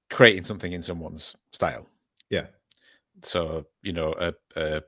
[0.10, 1.88] creating something in someone's style.
[2.30, 2.48] yeah,
[3.24, 4.82] So you know a a,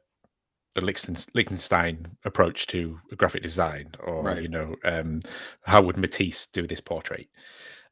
[0.75, 4.41] a Lichtenstein approach to graphic design, or Right.
[4.41, 5.21] you know um,
[5.63, 7.27] how would Matisse do this portrait?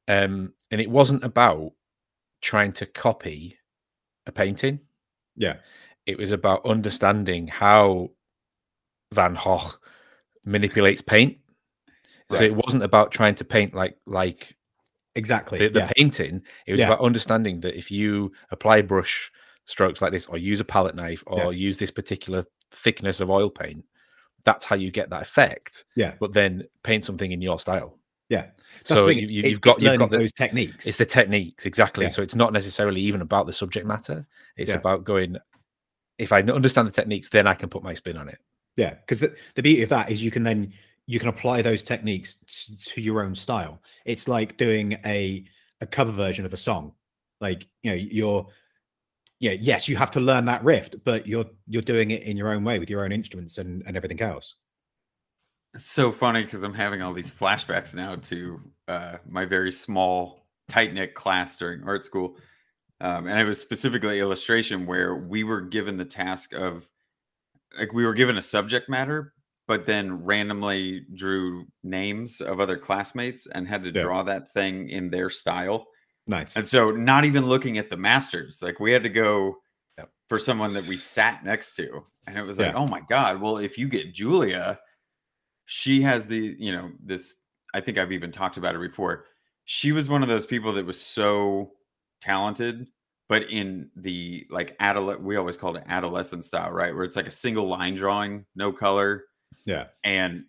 [0.07, 1.73] Um, and it wasn't about
[2.41, 3.57] trying to copy
[4.25, 4.79] a painting.
[5.35, 5.57] yeah,
[6.05, 8.11] It was about understanding how
[9.13, 9.71] Van Gogh
[10.45, 11.37] manipulates paint.
[12.31, 14.55] So it wasn't about trying to paint like like
[15.15, 15.57] exactly.
[15.59, 16.41] the, the yeah, painting.
[16.65, 16.87] It was Yeah.
[16.87, 19.31] about understanding that if you apply brush
[19.65, 21.49] strokes like this, or use a palette knife, or Yeah.
[21.67, 23.83] use this particular thickness of oil paint,
[24.45, 25.85] that's how you get that effect.
[25.95, 27.97] yeah, But then paint something in your style.
[28.29, 28.47] yeah.
[28.79, 30.85] That's so you, you, you've got you've got the, those techniques.
[30.85, 32.05] it's the techniques exactly.
[32.05, 32.09] Yeah.
[32.09, 34.27] So it's not necessarily even about the subject matter.
[34.57, 34.77] It's Yeah.
[34.77, 35.37] about going.
[36.17, 38.39] If I understand the techniques, then I can put my spin on it.
[38.75, 40.73] Yeah, because the, the beauty of that is you can then
[41.07, 43.81] you can apply those techniques t- to your own style.
[44.05, 45.45] It's like doing a
[45.81, 46.93] a cover version of a song.
[47.41, 48.47] Like you know, you're
[49.39, 52.51] yeah, yes, you have to learn that riff, but you're you're doing it in your
[52.53, 54.55] own way with your own instruments and and everything else.
[55.73, 60.47] It's so funny because I'm having all these flashbacks now to uh, my very small,
[60.67, 62.37] tight knit class during art school.
[62.99, 66.89] Um, and it was specifically illustration where we were given the task of,
[67.77, 69.33] like, we were given a subject matter,
[69.67, 74.01] but then randomly drew names of other classmates and had to Yeah.
[74.01, 75.87] draw that thing in their style.
[76.25, 76.55] Nice.
[76.55, 79.57] And so, not even looking at the masters, like, we had to go
[80.29, 82.03] for someone that we sat next to.
[82.27, 82.77] And it was like, Yeah.
[82.79, 84.77] oh my God, well, if you get Julia,
[85.65, 87.41] she has the you know this
[87.73, 89.25] i think i've even talked about it before
[89.65, 91.71] she was one of those people that was so
[92.21, 92.87] talented
[93.27, 97.27] but in the like adolescent we always called it adolescent style right where it's like
[97.27, 99.25] a single line drawing no color
[99.67, 99.85] yeah.
[100.03, 100.43] and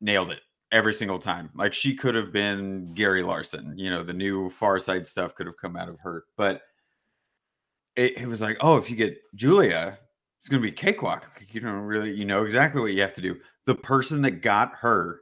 [0.00, 0.40] nailed it
[0.72, 1.50] every single time.
[1.54, 5.46] Like she could have been gary larson you know the new far side stuff could
[5.46, 6.62] have come out of her but
[7.96, 9.98] it, it was like oh if you get julia
[10.44, 11.26] it's going to be cakewalk.
[11.38, 13.36] Like, you don't really you know exactly what you have to do.
[13.64, 15.20] The person that got her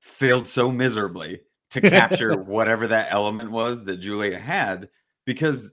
[0.00, 4.88] failed so miserably to capture whatever that element was that julia had
[5.24, 5.72] because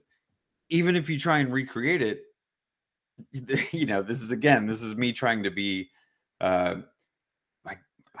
[0.68, 2.22] even if you try and recreate it
[3.72, 5.90] you know this is again this is me trying to be
[6.40, 6.76] uh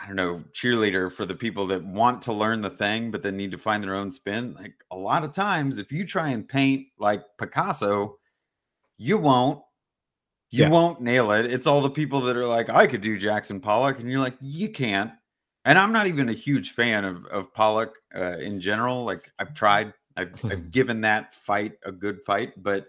[0.02, 3.36] i don't know cheerleader for the people that want to learn the thing but then
[3.36, 6.48] need to find their own spin like a lot of times if you try and
[6.48, 8.16] paint like picasso
[8.98, 9.60] you won't
[10.50, 10.70] you Yeah.
[10.70, 13.98] won't nail it it's all the people that are like i could do jackson pollock
[14.00, 15.10] and you're like you can't
[15.64, 19.54] and i'm not even a huge fan of of pollock uh, in general like i've
[19.54, 22.86] tried I've, I've given that fight a good fight but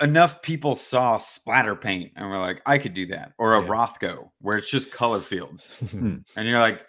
[0.00, 3.68] enough people saw splatter paint and were like, I could do that, or a Yeah.
[3.68, 6.18] Rothko where it's just color fields, Hmm.
[6.36, 6.82] and you're like,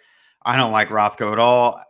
[0.43, 1.81] I don't like Rothko at all.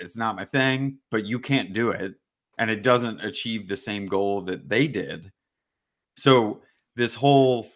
[0.00, 2.14] It's not my thing, but you can't do it,
[2.58, 5.30] and it doesn't achieve the same goal that they did.
[6.16, 6.62] So
[6.96, 7.70] this whole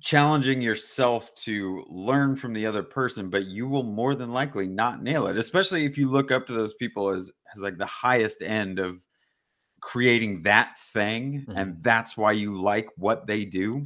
[0.00, 5.02] challenging yourself to learn from the other person, but you will more than likely not
[5.02, 8.40] nail it, especially if you look up to those people as as like the highest
[8.42, 9.04] end of
[9.80, 11.82] creating that thing, and mm-hmm.
[11.82, 13.84] that's why you like what they do.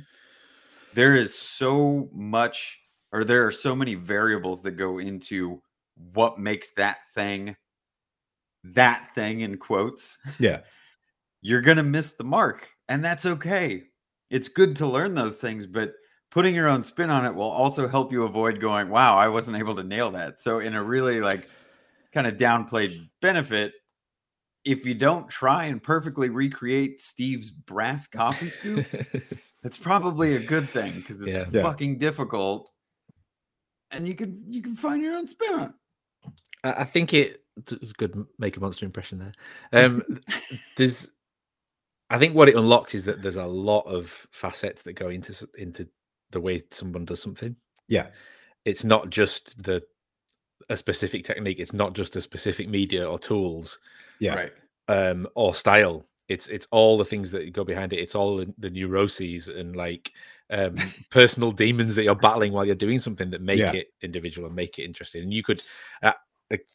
[0.94, 2.78] there is so much
[3.12, 5.60] or there are so many variables that go into
[6.12, 7.56] what makes that thing
[8.64, 10.60] that thing in quotes Yeah.
[11.42, 13.82] you're going to miss the mark and that's okay
[14.30, 15.92] it's good to learn those things but
[16.30, 19.56] putting your own spin on it will also help you avoid going wow i wasn't
[19.56, 21.48] able to nail that so in a really like
[22.12, 23.72] kind of downplayed benefit
[24.64, 28.86] if you don't try and perfectly recreate steve's brass coffee scoop
[29.64, 31.46] it's probably a good thing because it's Yeah.
[31.50, 31.62] Yeah.
[31.62, 32.70] fucking difficult
[33.90, 35.74] and you can you can find your own spin on
[36.64, 39.84] I I think it it's good make a monster impression there.
[39.84, 40.02] Um,
[40.76, 41.08] there's,
[42.10, 45.46] I think what it unlocks is that there's a lot of facets that go into
[45.56, 45.88] into
[46.32, 47.54] the way someone does something.
[47.86, 48.08] Yeah.
[48.64, 49.84] It's not just the
[50.70, 51.58] a specific technique.
[51.60, 53.78] It's not just a specific media or tools
[54.18, 54.34] Yeah.
[54.34, 54.52] right
[54.88, 56.04] um, or style.
[56.28, 57.98] It's it's all the things that go behind it.
[57.98, 60.12] It's all the, the neuroses and like
[60.50, 60.74] um,
[61.10, 63.72] personal demons that you're battling while you're doing something that make Yeah.
[63.72, 65.22] it individual and make it interesting.
[65.22, 65.62] And you could,
[66.02, 66.12] uh,
[66.50, 66.66] like,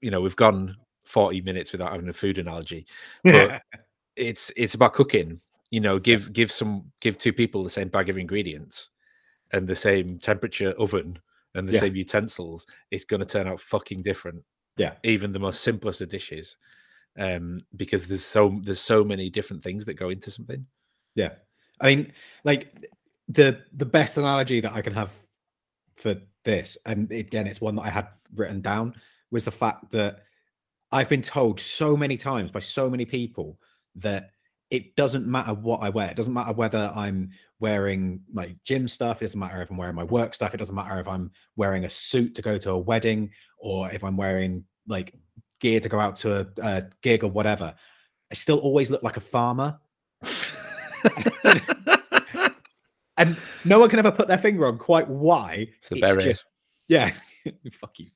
[0.00, 2.86] you know, we've gone 40 minutes without having a food analogy.
[3.24, 3.62] But
[4.16, 5.40] it's it's about cooking.
[5.70, 8.90] You know, give give some give two people the same bag of ingredients
[9.52, 11.18] and the same temperature oven
[11.54, 11.80] and the Yeah.
[11.80, 12.66] same utensils.
[12.90, 14.44] It's going to turn out fucking different.
[14.76, 14.94] Yeah.
[15.02, 16.56] even the most simplest of dishes,
[17.18, 20.64] um, because there's so there's so many different things that go into something.
[21.14, 21.34] Yeah.
[21.82, 22.12] I mean,
[22.44, 22.74] like
[23.28, 25.10] the the best analogy that I can have
[25.96, 28.94] for this, and again, it's one that I had written down,
[29.30, 30.24] was the fact that
[30.92, 33.58] I've been told so many times by so many people
[33.96, 34.30] that
[34.70, 36.10] it doesn't matter what I wear.
[36.10, 39.22] It doesn't matter whether I'm wearing like gym stuff.
[39.22, 40.54] It doesn't matter if I'm wearing my work stuff.
[40.54, 44.02] It doesn't matter if I'm wearing a suit to go to a wedding or if
[44.02, 45.14] I'm wearing like
[45.60, 47.74] gear to go out to a, a gig or whatever.
[48.30, 49.78] I still always look like a farmer.
[53.16, 55.68] and no one can ever put their finger on quite why.
[55.78, 56.24] It's the beret.
[56.24, 56.46] just
[56.88, 57.12] yeah,
[57.72, 58.08] fuck you.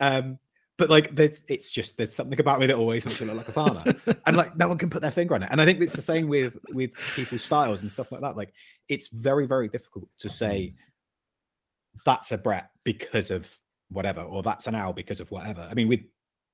[0.00, 0.38] Um,
[0.78, 3.48] but like there's it's just there's something about me that always makes me look like
[3.48, 3.84] a farmer,
[4.26, 5.48] and like no one can put their finger on it.
[5.50, 8.36] And I think it's the same with with people's styles and stuff like that.
[8.36, 8.52] Like
[8.88, 10.74] it's very very difficult to say
[12.04, 13.50] that's a Brett because of
[13.90, 15.66] whatever, or that's an Al because of whatever.
[15.70, 16.00] I mean, with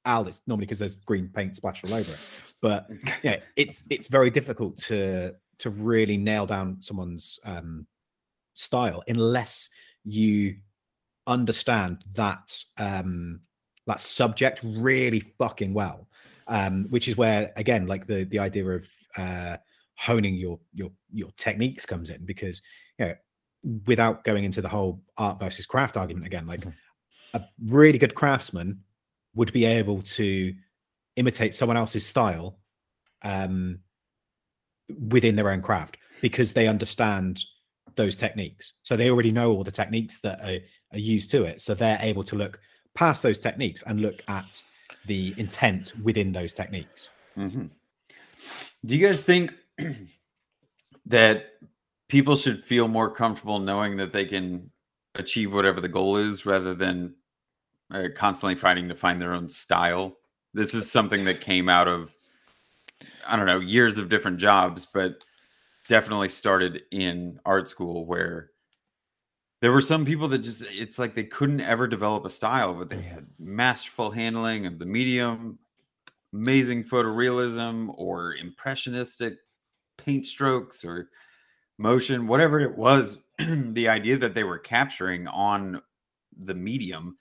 [0.04, 2.18] Al, it's normally because there's green paint splashed all over it.
[2.60, 2.88] But
[3.22, 7.86] yeah, it's it's very difficult to to really nail down someone's um,
[8.54, 9.68] style unless
[10.04, 10.56] you
[11.26, 13.40] understand that um,
[13.92, 16.08] that subject really fucking well.
[16.48, 19.56] Um, which is where again, like the the idea of uh,
[19.96, 22.60] honing your your your techniques comes in because
[22.98, 23.14] you know
[23.86, 26.66] without going into the whole art versus craft argument again, like
[27.34, 28.80] a really good craftsman
[29.34, 30.52] would be able to
[31.16, 32.58] imitate someone else's style
[33.22, 33.78] um,
[35.08, 37.44] within their own craft because they understand
[37.94, 38.72] those techniques.
[38.82, 40.58] So they already know all the techniques that are,
[40.92, 41.62] are used to it.
[41.62, 42.58] So they're able to look
[42.94, 44.62] past those techniques and look at
[45.06, 47.08] the intent within those techniques.
[47.36, 47.70] Mhm.
[48.84, 49.52] Do you guys think
[51.06, 51.46] that
[52.08, 54.70] people should feel more comfortable knowing that they can
[55.14, 57.14] achieve whatever the goal is rather than
[57.90, 60.16] uh, constantly fighting to find their own style?
[60.54, 62.16] This is something that came out of,
[63.26, 65.24] I don't know, years of different jobs, but
[65.88, 68.51] definitely started in art school where
[69.62, 72.88] there were some people that just, it's like they couldn't ever develop a style, but
[72.88, 73.04] they mm.
[73.04, 75.56] had masterful handling of the medium,
[76.32, 79.38] amazing photorealism or impressionistic
[79.96, 81.10] paint strokes or
[81.78, 85.80] motion, whatever it was, the idea that they were capturing on
[86.44, 87.16] the medium,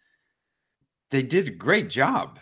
[1.11, 2.39] they did a great job.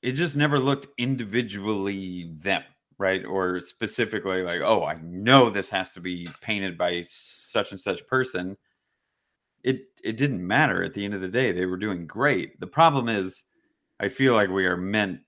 [0.00, 2.62] It just never looked individually them,
[2.96, 3.22] right?
[3.22, 8.06] Or specifically like, oh, I know this has to be painted by such and such
[8.06, 8.56] person.
[9.64, 11.52] It it didn't matter at the end of the day.
[11.52, 12.58] They were doing great.
[12.60, 13.44] The problem is
[14.00, 15.20] I feel like we are meant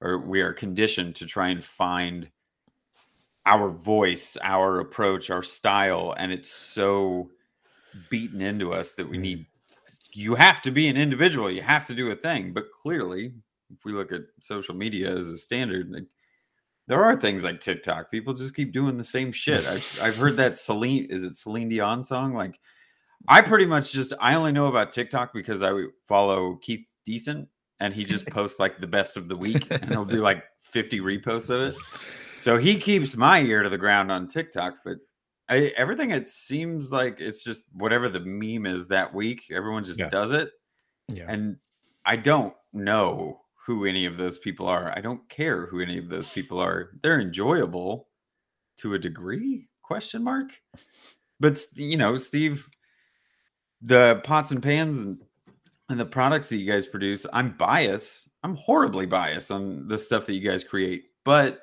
[0.00, 2.30] or we are conditioned to try and find
[3.46, 7.30] our voice, our approach, our style, and it's so
[8.10, 9.22] beaten into us that we Mm.
[9.22, 9.46] need
[10.12, 12.52] you have to be an individual, you have to do a thing.
[12.52, 13.32] But clearly,
[13.70, 16.06] if we look at social media as a standard, like,
[16.88, 18.10] there are things like TikTok.
[18.10, 19.66] People just keep doing the same shit.
[19.66, 22.34] I've, I've heard that Celine is it Celine Dion song?
[22.34, 22.58] Like,
[23.26, 25.72] I pretty much just I only know about TikTok because I
[26.06, 27.48] follow Keith Decent
[27.80, 31.00] and he just posts like the best of the week and he'll do like 50
[31.00, 31.80] reposts of it.
[32.40, 34.98] So he keeps my ear to the ground on TikTok, but
[35.48, 39.98] I, everything it seems like it's just whatever the meme is that week, everyone just
[39.98, 40.08] Yeah.
[40.10, 40.50] does it.
[41.08, 41.24] Yeah.
[41.28, 41.56] And
[42.04, 44.92] I don't know who any of those people are.
[44.96, 46.90] I don't care who any of those people are.
[47.02, 48.08] They're enjoyable
[48.78, 49.68] to a degree?
[49.82, 50.50] Question mark.
[51.40, 52.68] but you know, Steve,
[53.80, 55.18] the pots and pans and
[55.88, 58.28] and the products that you guys produce, I'm biased.
[58.42, 61.60] I'm horribly biased on the stuff that you guys create, but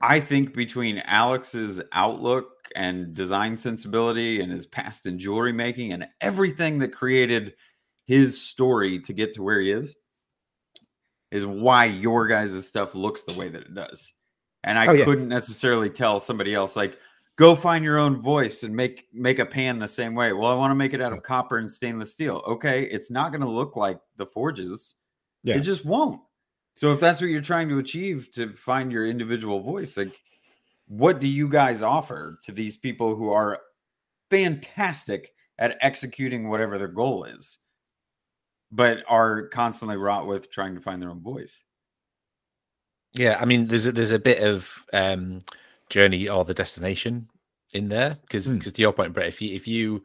[0.00, 6.08] I think between Alex's outlook and design sensibility and his past in jewelry making and
[6.20, 7.54] everything that created
[8.06, 9.96] his story to get to where he is
[11.30, 14.12] is why your guys' stuff looks the way that it does.
[14.62, 15.04] And I oh, yeah.
[15.04, 16.98] couldn't necessarily tell somebody else like
[17.36, 20.32] go find your own voice and make make a pan the same way.
[20.32, 22.42] Well, I want to make it out of copper and stainless steel.
[22.46, 24.94] Okay, it's not going to look like the forges.
[25.42, 25.56] Yeah.
[25.56, 26.20] It just won't.
[26.76, 30.18] So if that's what you're trying to achieve to find your individual voice, like
[30.86, 33.60] what do you guys offer to these people who are
[34.30, 37.58] fantastic at executing whatever their goal is,
[38.72, 41.62] but are constantly wrought with trying to find their own voice?
[43.12, 45.42] Yeah, I mean, there's a, there's a bit of um,
[45.90, 47.28] journey or the destination
[47.72, 48.76] in there because because mm.
[48.76, 50.02] to your point, Brett, if you if you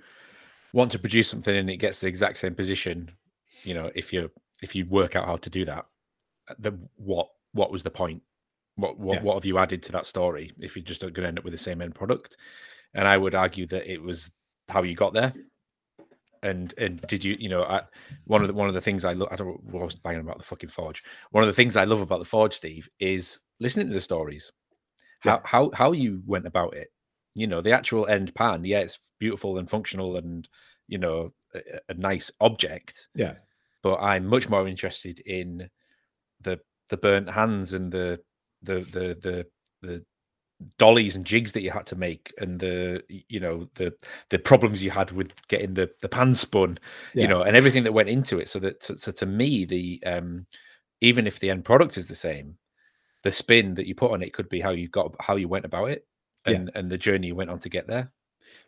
[0.74, 3.12] want to produce something and it gets the exact same position,
[3.64, 4.30] you know, if you
[4.62, 5.86] if you work out how to do that,
[6.58, 8.22] the what what was the point?
[8.76, 9.24] What what, yeah.
[9.24, 11.54] what have you added to that story if you're just going to end up with
[11.54, 12.38] the same end product?
[12.94, 14.32] And I would argue that it was
[14.68, 15.34] how you got there.
[16.42, 17.82] And and did you you know I,
[18.26, 20.38] one of the one of the things I look I don't I was banging about
[20.38, 21.04] the fucking forge.
[21.32, 24.52] One of the things I love about the forge, Steve, is listening to the stories.
[25.20, 25.40] How yeah.
[25.44, 26.92] how how you went about it.
[27.36, 28.64] You know the actual end pan.
[28.64, 30.48] Yeah, it's beautiful and functional and
[30.88, 31.60] you know a,
[31.90, 33.08] a nice object.
[33.16, 33.36] Yeah,
[33.82, 35.70] but I'm much more interested in
[36.42, 36.60] the
[36.90, 38.20] the burnt hands and the
[38.64, 39.46] the the the
[39.82, 40.06] the
[40.78, 43.94] dollies and jigs that you had to make and the you know the
[44.30, 46.78] the problems you had with getting the the pan spun
[47.14, 47.22] yeah.
[47.22, 50.02] you know and everything that went into it so that so, so to me the
[50.06, 50.46] um
[51.00, 52.58] even if the end product is the same
[53.24, 55.66] the spin that you put on it could be how you got how you went
[55.66, 56.06] about it
[56.46, 56.80] and yeah.
[56.80, 58.12] and the journey you went on to get there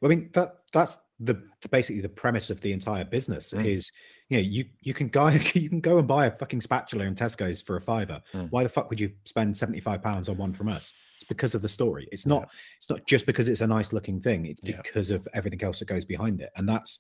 [0.02, 3.64] well, I mean that that's the basically the premise of the entire business mm.
[3.64, 3.92] is
[4.30, 7.16] you know you you can go you can go and buy a fucking spatula in
[7.16, 8.22] Tesco's for a fiver.
[8.34, 8.52] Mm.
[8.52, 10.94] Why the fuck would you spend seventy five pounds on one from us?
[11.16, 12.08] It's because of the story.
[12.12, 12.60] It's not yeah.
[12.78, 14.48] it's not just because it's a nice looking thing.
[14.48, 15.18] It's because yeah.
[15.18, 17.00] of everything else that goes behind it, and that's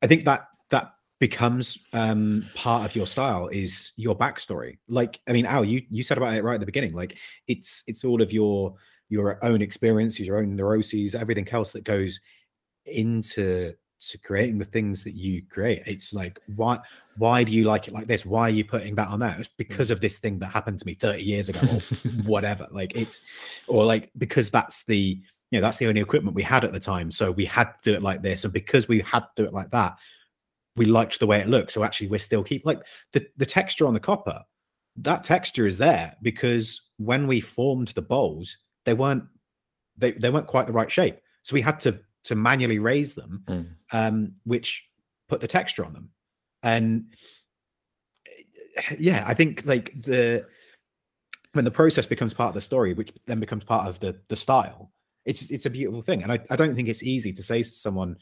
[0.00, 5.32] I think that that becomes um part of your style is your backstory like i
[5.32, 7.16] mean al you you said about it right at the beginning like
[7.46, 8.74] it's it's all of your
[9.12, 12.18] your own experiences, your own neuroses, everything else that goes
[12.86, 15.82] into to creating the things that you create.
[15.86, 16.78] It's like why
[17.18, 18.24] why do you like it like this?
[18.24, 19.36] Why are you putting that on there?
[19.38, 21.80] It's because of this thing that happened to me 30 years ago or
[22.24, 22.66] whatever.
[22.70, 23.20] Like it's
[23.68, 25.20] or like because that's the
[25.50, 27.10] you know that's the only equipment we had at the time.
[27.10, 28.44] So we had to do it like this.
[28.44, 29.98] And because we had to do it like that,
[30.76, 31.72] we liked the way it looked.
[31.72, 32.80] So actually we're still keep like
[33.12, 34.42] the, the texture on the copper,
[34.96, 39.24] that texture is there because when we formed the bowls, they weren't
[39.96, 41.18] they, they weren't quite the right shape.
[41.42, 43.66] So we had to to manually raise them, mm.
[43.92, 44.84] um, which
[45.28, 46.10] put the texture on them.
[46.62, 47.06] And
[48.26, 50.46] eh, yeah, I think like the
[51.52, 54.36] when the process becomes part of the story, which then becomes part of the the
[54.36, 54.92] style,
[55.24, 56.22] it's it's a beautiful thing.
[56.22, 58.16] And I, I don't think it's easy to say to someone,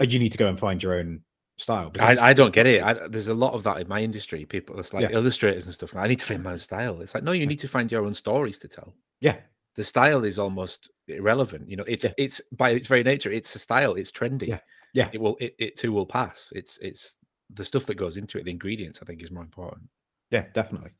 [0.00, 1.20] oh, you need to go and find your own
[1.56, 1.92] style.
[1.98, 2.82] I, I don't get it.
[2.82, 4.44] I, there's a lot of that in my industry.
[4.44, 5.16] People, it's like yeah.
[5.16, 5.94] illustrators and stuff.
[5.94, 7.00] I need to find my own style.
[7.00, 8.94] It's like, no, you need to find your own stories to tell.
[9.20, 9.36] Yeah,
[9.74, 11.68] the style is almost irrelevant.
[11.68, 12.10] You know, it's yeah.
[12.18, 13.94] it's by its very nature, it's a style.
[13.94, 14.48] It's trendy.
[14.48, 14.58] Yeah,
[14.92, 15.08] yeah.
[15.12, 15.36] It will.
[15.40, 16.52] It, it too will pass.
[16.54, 17.14] It's it's
[17.50, 18.44] the stuff that goes into it.
[18.44, 19.88] The ingredients, I think, is more important.
[20.30, 20.90] Yeah, definitely.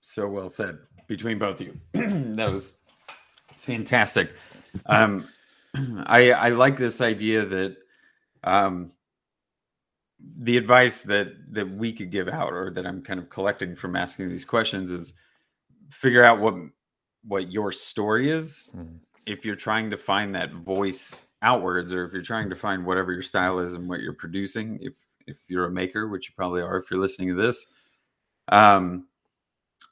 [0.00, 1.80] So well said between both of you.
[2.36, 2.78] that was
[3.56, 4.32] fantastic.
[4.86, 5.26] Um,
[5.74, 7.76] I I like this idea that
[8.42, 8.92] um,
[10.38, 13.96] the advice that that we could give out, or that I'm kind of collecting from
[13.96, 15.14] asking these questions, is
[15.90, 16.54] figure out what
[17.26, 18.98] what your story is mm.
[19.26, 23.12] if you're trying to find that voice outwards or if you're trying to find whatever
[23.12, 24.94] your style is and what you're producing if
[25.26, 27.66] if you're a maker which you probably are if you're listening to this
[28.48, 29.06] um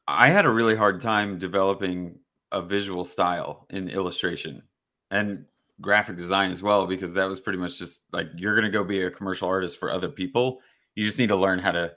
[0.07, 2.19] i had a really hard time developing
[2.53, 4.63] a visual style in illustration
[5.11, 5.45] and
[5.83, 8.83] graphic design as well because that was pretty much just like you're going to go
[8.83, 10.61] be a commercial artist for other people
[10.95, 11.95] you just need to learn how to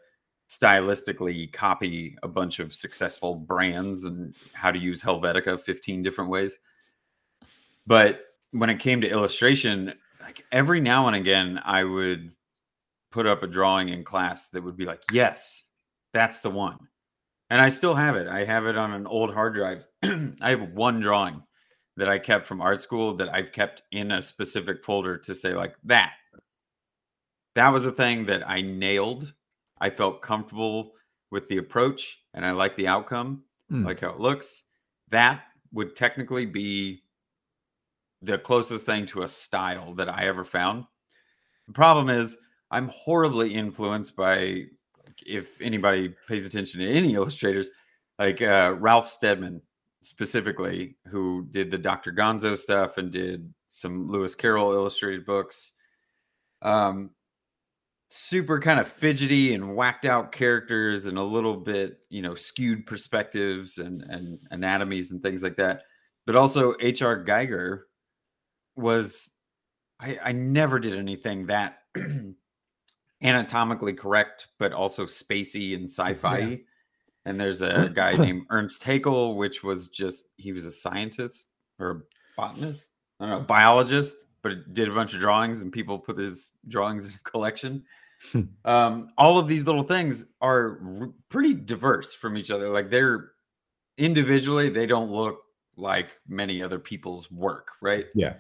[0.50, 6.58] stylistically copy a bunch of successful brands and how to use Helvetica 15 different ways.
[7.88, 8.22] But
[8.52, 12.32] when it came to illustration, like every now and again, I would
[13.12, 15.64] put up a drawing in class that would be like, yes,
[16.14, 16.78] that's the one.
[17.50, 18.28] And I still have it.
[18.28, 19.86] I have it on an old hard drive.
[20.04, 21.44] I have one drawing
[21.98, 25.54] that I kept from art school that I've kept in a specific folder to say,
[25.54, 26.14] like, that.
[27.56, 29.34] That was a thing that I nailed
[29.80, 30.94] I felt comfortable
[31.32, 33.86] with the approach and I like the outcome, mm.
[33.86, 34.64] like how it looks.
[35.10, 37.04] That would technically be
[38.22, 40.86] the closest thing to a style that I ever found.
[41.68, 42.38] The problem is
[42.72, 44.66] I'm horribly influenced by
[45.26, 47.70] if anybody pays attention to any illustrators,
[48.18, 49.62] like uh, Ralph Steadman
[50.06, 52.12] specifically, who did the Dr.
[52.12, 55.72] Gonzo stuff and did some Lewis Carroll illustrated books.
[56.62, 57.10] Um,
[58.10, 62.86] super kind of fidgety and whacked out characters and a little bit, you know, skewed
[62.86, 65.82] perspectives and, and anatomies and things like that.
[66.26, 67.24] But also H.R.
[67.24, 67.82] Giger
[68.76, 69.32] was,
[70.00, 71.80] I, I never did anything that
[73.24, 76.38] anatomically correct, but also spacey and sci-fi.
[76.38, 76.56] Yeah.
[77.26, 81.50] And there's a guy named Ernst Haeckel, which was just he was a scientist
[81.80, 82.02] or a
[82.38, 86.52] botanist, I don't know, biologist, but did a bunch of drawings, and people put his
[86.68, 87.84] drawings in a collection.
[88.64, 92.70] Um, all of these little things are r- pretty diverse from each other.
[92.70, 93.34] Like they're
[94.00, 95.42] individually, they don't look
[95.78, 98.06] like many other people's work, right?
[98.16, 98.36] Yeah.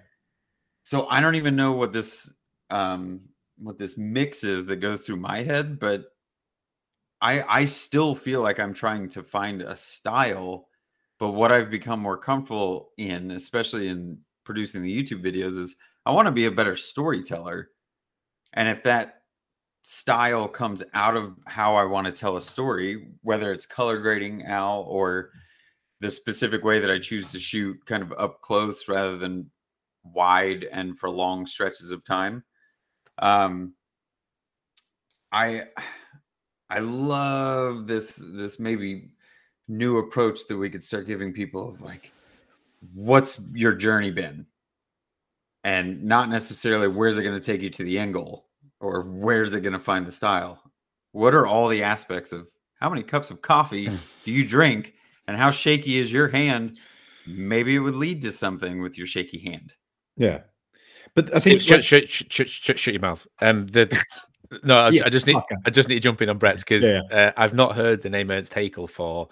[0.83, 2.33] So I don't even know what this
[2.69, 3.21] um
[3.57, 6.05] what this mix is that goes through my head, but
[7.22, 10.68] I I still feel like I'm trying to find a style,
[11.20, 16.11] but what I've become more comfortable in, especially in producing the YouTube videos, is I
[16.11, 17.70] want to be a better storyteller.
[18.53, 19.24] And if that
[19.84, 24.45] style comes out of how I want to tell a story, whether it's color grading
[24.45, 25.32] Al or
[26.01, 29.51] the specific way that I choose to shoot kind of up close rather than
[30.03, 32.43] wide and for long stretches of time.
[33.20, 33.76] Um
[35.32, 35.63] I
[36.70, 39.09] I love this this maybe
[39.68, 42.11] new approach that we could start giving people of like
[42.93, 44.45] what's your journey been?
[45.63, 48.47] And not necessarily where's it going to take you to the end goal
[48.80, 50.61] or where's it going to find the style.
[51.11, 52.47] What are all the aspects of
[52.80, 53.89] how many cups of coffee
[54.26, 54.93] do you drink?
[55.28, 56.78] And how shaky is your hand?
[57.26, 59.74] Maybe it would lead to something with your shaky hand.
[60.16, 60.41] Yeah.
[61.16, 63.26] But i think shut, shut, shut, shut, shut your mouth.
[63.41, 63.99] Um the
[64.64, 65.56] no, I, yeah, I just need okay.
[65.66, 67.18] I just need to jump in on Brett's because yeah, yeah.
[67.18, 69.30] uh, I've not heard the name Ernst Haeckel for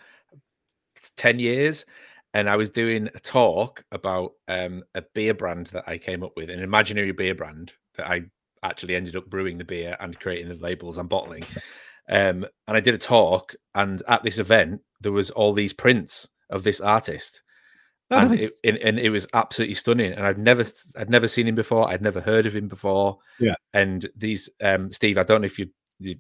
[1.16, 1.86] ten years,
[2.34, 6.34] and I was doing a talk about um, a beer brand that I came up
[6.36, 8.24] with, an imaginary beer brand that I
[8.64, 11.44] actually ended up brewing the beer and creating the labels and bottling.
[12.10, 16.28] Um, and I did a talk, and at this event there was all these prints
[16.50, 17.42] of this artist,
[18.18, 18.50] and, nice.
[18.64, 20.14] it, and, it was absolutely stunning.
[20.14, 20.64] And I'd never,
[20.98, 21.90] I'd never seen him before.
[21.90, 23.18] I'd never heard of him before.
[23.40, 23.56] Yeah.
[23.74, 25.70] And these, um, Steve, I don't know if you,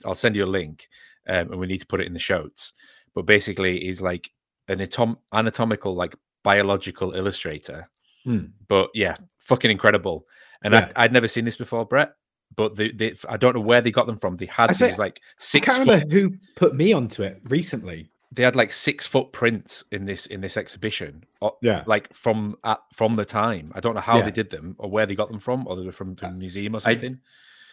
[0.05, 0.87] I'll send you a link,
[1.27, 2.73] um, and we need to put it in the shows.
[3.15, 4.31] But basically, he's like
[4.67, 7.89] an atom- anatomical, like biological illustrator.
[8.23, 8.45] Hmm.
[8.67, 10.25] But yeah, fucking incredible.
[10.63, 10.91] And yeah.
[10.95, 12.13] I, would never seen this before, Brett.
[12.55, 14.37] But they, they, I don't know where they got them from.
[14.37, 15.67] They had these like six.
[15.67, 19.83] I can't remember who put me onto it recently they had like six foot prints
[19.91, 21.23] in this in this exhibition.
[21.41, 23.71] Uh, yeah, like from at, from the time.
[23.75, 24.23] I don't know how yeah.
[24.23, 26.35] they did them or where they got them from, or they were from, from a
[26.35, 27.19] museum or something.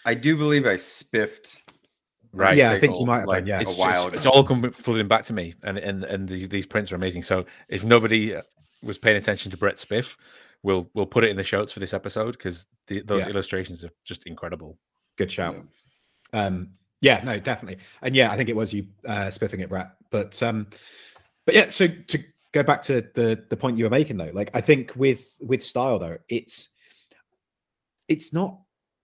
[0.04, 1.58] I, I do believe I spiffed.
[2.32, 2.56] Right.
[2.56, 4.70] Yeah, I think you might have like, yeah, it's, a while just, it's all coming
[4.70, 7.22] flooding back to me, and and and these these prints are amazing.
[7.22, 8.42] So if nobody uh,
[8.82, 10.16] was paying attention to Brett Spiff,
[10.62, 13.30] we'll we'll put it in the shows for this episode because those yeah.
[13.30, 14.78] illustrations are just incredible.
[15.16, 15.56] Good shout.
[16.32, 16.44] Yeah.
[16.44, 16.70] Um,
[17.00, 19.92] yeah, no, definitely, and yeah, I think it was you uh, spiffing it, Brett.
[20.10, 20.66] But um,
[21.46, 24.50] but yeah, so to go back to the the point you were making though, like
[24.54, 26.70] I think with with style though, it's
[28.08, 28.58] it's not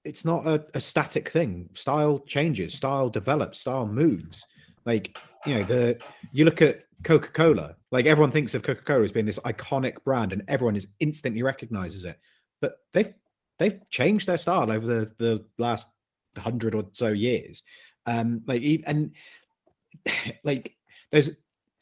[0.04, 1.68] it's not a, a static thing.
[1.74, 4.44] Style changes, style develops, style moves.
[4.84, 6.00] Like you know, the
[6.32, 10.02] you look at Coca Cola, like everyone thinks of Coca Cola as being this iconic
[10.04, 12.18] brand, and everyone is instantly recognizes it.
[12.60, 13.12] But they've
[13.58, 15.88] they've changed their style over the the last
[16.36, 17.62] hundred or so years.
[18.06, 19.12] Um, like and
[20.44, 20.76] like
[21.10, 21.30] there's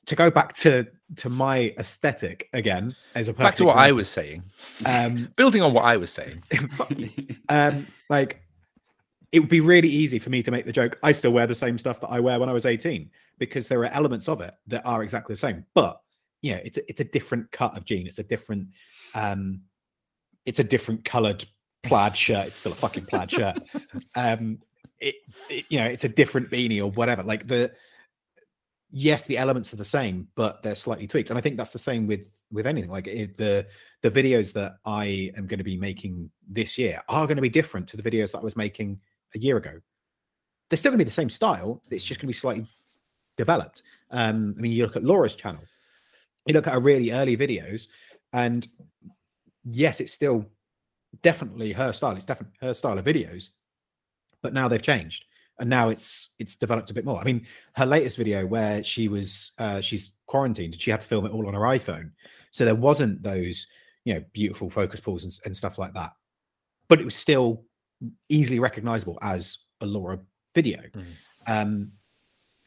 [0.06, 3.88] to go back to to my aesthetic again as a back to what example.
[3.88, 4.42] I was saying.
[4.86, 6.42] Um, Building on what I was saying,
[7.48, 8.40] um, like
[9.32, 10.98] it would be really easy for me to make the joke.
[11.02, 13.80] I still wear the same stuff that I wear when I was 18 because there
[13.80, 15.64] are elements of it that are exactly the same.
[15.74, 16.00] But
[16.40, 18.06] yeah, it's a, it's a different cut of jean.
[18.06, 18.68] It's a different
[19.14, 19.62] um,
[20.44, 21.44] it's a different colored
[21.82, 22.48] plaid shirt.
[22.48, 23.58] It's still a fucking plaid shirt.
[24.16, 24.60] Um,
[25.01, 25.16] it,
[25.51, 27.22] it, you know, it's a different beanie or whatever.
[27.22, 27.72] Like the
[28.90, 31.28] yes, the elements are the same, but they're slightly tweaked.
[31.30, 32.90] And I think that's the same with with anything.
[32.90, 33.66] Like the
[34.03, 37.49] the videos that I am going to be making this year are going to be
[37.49, 39.01] different to the videos that I was making
[39.34, 39.80] a year ago.
[40.70, 41.82] They're still going to be the same style.
[41.90, 42.68] It's just going to be slightly
[43.36, 43.82] developed.
[44.11, 45.62] Um, I mean, you look at Laura's channel.
[46.47, 47.86] You look at her really early videos,
[48.32, 48.66] and
[49.64, 50.47] yes, it's still
[51.22, 52.14] definitely her style.
[52.16, 53.49] It's definitely her style of videos,
[54.45, 55.24] but now they've changed
[55.59, 57.18] and now it's it's developed a bit more.
[57.18, 61.26] I mean, her latest video where she was uh, she's quarantined, she had to film
[61.26, 62.11] it all on her iPhone,
[62.51, 63.66] so there wasn't those
[64.05, 66.12] you know beautiful focus pulls and, and stuff like that.
[66.88, 67.64] But it was still
[68.28, 70.18] easily recognizable as a laura
[70.55, 70.80] video.
[70.92, 71.05] Mhm.
[71.47, 71.92] um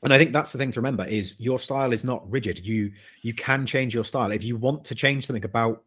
[0.03, 2.65] and i think that's the thing to remember is your style is not rigid.
[2.65, 4.31] You you can change your style.
[4.31, 5.83] If you want to change something about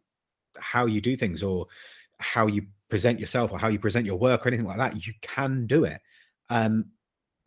[0.59, 1.67] how you do things or
[2.19, 5.13] how you present yourself or how you present your work or anything like that you
[5.21, 5.99] can do it.
[6.49, 6.85] Um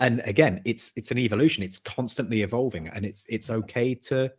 [0.00, 1.62] and again it's it's an evolution.
[1.62, 4.32] It's constantly evolving and it's it's okay to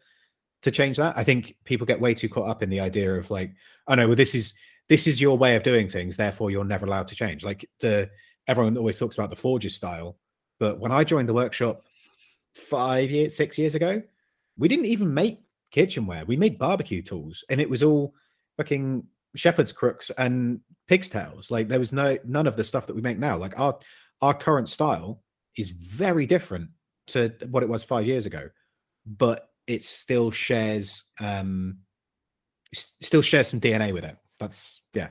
[0.63, 1.17] to change that.
[1.17, 3.51] I think people get way too caught up in the idea of like
[3.87, 4.53] oh no well this is
[4.89, 7.43] this is your way of doing things therefore you're never allowed to change.
[7.43, 8.09] Like the
[8.47, 10.17] everyone always talks about the forges style
[10.59, 11.79] but when i joined the workshop
[12.53, 13.99] five years six years ago
[14.57, 15.39] we didn't even make
[15.71, 16.25] kitchenware.
[16.25, 18.13] We made barbecue tools and it was all
[18.57, 19.03] fucking
[19.35, 23.01] shepherd's crooks and pig's tails like there was no none of the stuff that we
[23.01, 23.77] make now like our
[24.21, 25.21] our current style
[25.57, 26.69] is very different
[27.07, 28.49] to what it was five years ago
[29.05, 31.77] but it still shares um
[32.73, 35.09] still shares some dna with it that's yeah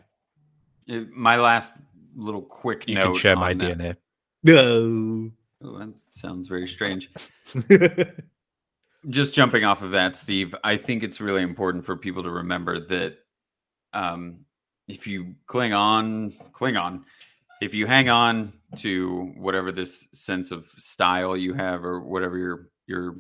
[0.89, 1.75] Uh, My last
[2.17, 3.13] little quick You note.
[3.13, 3.97] can share my that- DNA.
[4.43, 5.31] no
[5.67, 7.09] Oh, that sounds very strange.
[9.09, 12.79] just jumping off of that, Steve, I think it's really important for people to remember
[12.87, 13.19] that
[13.95, 14.41] um,
[14.89, 17.05] if you cling on, cling on,
[17.61, 22.69] if you hang on to whatever this sense of style you have, or whatever your
[22.87, 23.17] your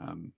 [0.00, 0.32] um,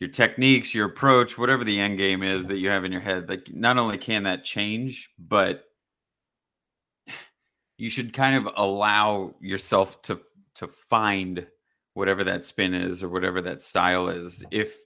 [0.00, 3.28] your techniques, your approach, whatever the end game is that you have in your head,
[3.28, 5.64] like not only can that change, but
[7.76, 10.20] you should kind of allow yourself to
[10.54, 11.46] to find
[11.94, 14.44] whatever that spin is or whatever that style is.
[14.50, 14.78] If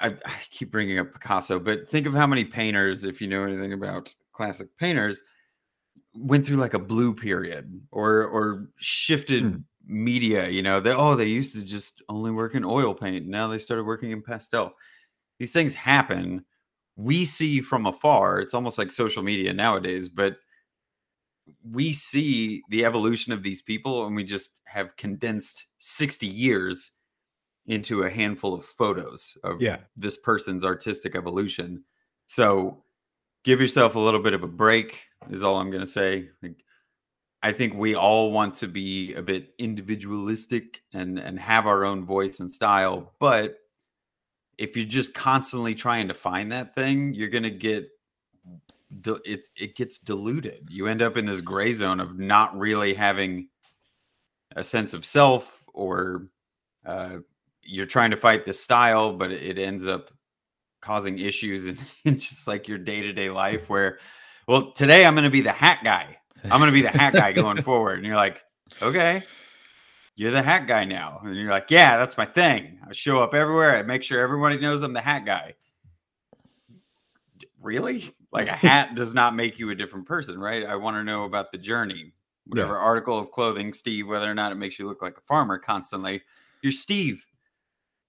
[0.00, 3.44] I, I keep bringing up Picasso, but think of how many painters, if you know
[3.44, 5.22] anything about classic painters,
[6.14, 9.56] went through like a blue period or or shifted Hmm.
[9.86, 10.48] media.
[10.48, 13.26] You know, they oh they used to just only work in oil paint.
[13.26, 14.74] Now they started working in pastel.
[15.38, 16.44] These things happen.
[16.96, 18.40] We see from afar.
[18.40, 20.36] It's almost like social media nowadays, but
[21.64, 26.92] we see the evolution of these people and we just have condensed 60 years
[27.66, 31.84] into a handful of photos of yeah this person's artistic evolution.
[32.26, 32.84] So
[33.44, 36.28] give yourself a little bit of a break is all I'm going to say.
[36.42, 36.64] Like,
[37.42, 42.04] I think we all want to be a bit individualistic and and have our own
[42.04, 43.56] voice and style, but
[44.58, 47.88] if you're just constantly trying to find that thing, you're going to get
[49.24, 50.68] it it gets diluted.
[50.70, 53.48] You end up in this gray zone of not really having
[54.54, 56.28] a sense of self or
[56.84, 57.18] uh,
[57.62, 60.10] you're trying to fight the style, but it ends up
[60.80, 63.68] causing issues in, in just like your day to day life.
[63.68, 63.98] Where,
[64.46, 66.18] well, today I'm going to be the hat guy.
[66.44, 67.98] I'm going to be the hat guy going forward.
[67.98, 68.42] And you're like,
[68.80, 69.22] okay,
[70.16, 71.20] you're the hat guy now.
[71.22, 72.80] And you're like, yeah, that's my thing.
[72.86, 73.76] I show up everywhere.
[73.76, 75.54] I make sure everybody knows I'm the hat guy.
[77.60, 78.12] Really?
[78.32, 80.64] Like a hat does not make you a different person, right?
[80.64, 82.12] I want to know about the journey.
[82.46, 85.58] Whatever article of clothing, Steve, whether or not it makes you look like a farmer
[85.58, 86.22] constantly.
[86.60, 87.24] You're Steve.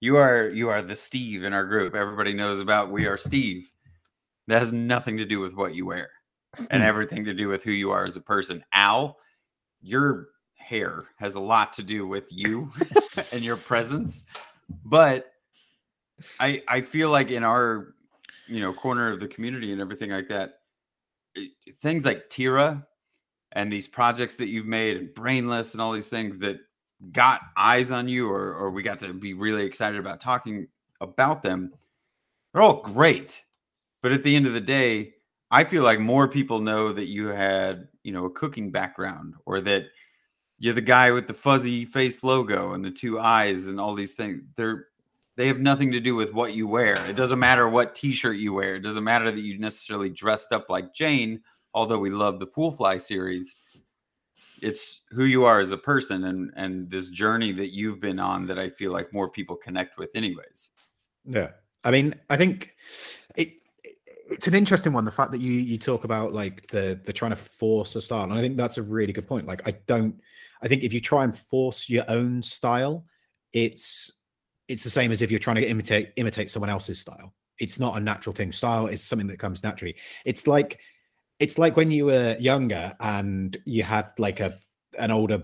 [0.04, 1.94] You are you are the Steve in our group.
[1.94, 3.72] Everybody knows about we are Steve.
[4.48, 6.10] That has nothing to do with what you wear
[6.58, 6.86] and hmm.
[6.86, 8.62] everything to do with who you are as a person.
[8.74, 9.16] Al,
[9.80, 10.26] your
[10.58, 12.70] hair has a lot to do with you
[13.32, 14.26] and your presence.
[14.84, 15.32] But
[16.38, 17.94] I I feel like in our
[18.46, 20.58] you know corner of the community and everything like that,
[21.80, 22.86] things like Tira
[23.52, 26.58] and these projects that you've made and brainless and all these things that
[27.12, 30.66] got eyes on you or or we got to be really excited about talking
[31.00, 31.72] about them
[32.52, 33.44] they're all great.
[34.00, 35.14] But at the end of the day
[35.50, 39.60] i feel like more people know that you had you know a cooking background or
[39.60, 39.84] that
[40.58, 44.14] you're the guy with the fuzzy face logo and the two eyes and all these
[44.14, 44.40] things.
[44.56, 44.86] They're
[45.36, 46.94] they have nothing to do with what you wear.
[47.08, 48.76] It doesn't matter what t-shirt you wear.
[48.76, 51.42] It doesn't matter that you necessarily dressed up like jane
[51.74, 53.56] although we love the fool fly series
[54.64, 58.46] it's who you are as a person and and this journey that you've been on
[58.46, 60.70] that i feel like more people connect with anyways
[61.26, 61.50] Yeah,
[61.84, 62.74] I mean, I think
[63.36, 63.48] it,
[63.84, 63.98] it-
[64.30, 65.04] it's an interesting one.
[65.04, 68.24] The fact that you you talk about like the the trying to force a style,
[68.24, 69.46] and I think that's a really good point.
[69.46, 70.14] Like, I don't.
[70.62, 73.04] I think if you try and force your own style,
[73.52, 74.10] it's
[74.68, 77.34] it's the same as if you're trying to imitate imitate someone else's style.
[77.58, 78.50] It's not a natural thing.
[78.50, 79.94] Style is something that comes naturally.
[80.24, 80.80] It's like
[81.38, 84.58] it's like when you were younger and you had like a
[84.98, 85.42] an older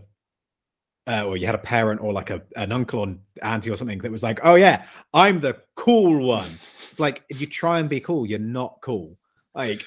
[1.06, 3.98] uh, or you had a parent or like a an uncle or auntie or something
[3.98, 6.50] that was like, "Oh yeah, I'm the cool one."
[6.90, 9.16] It's like if you try and be cool, you're not cool.
[9.54, 9.84] Like,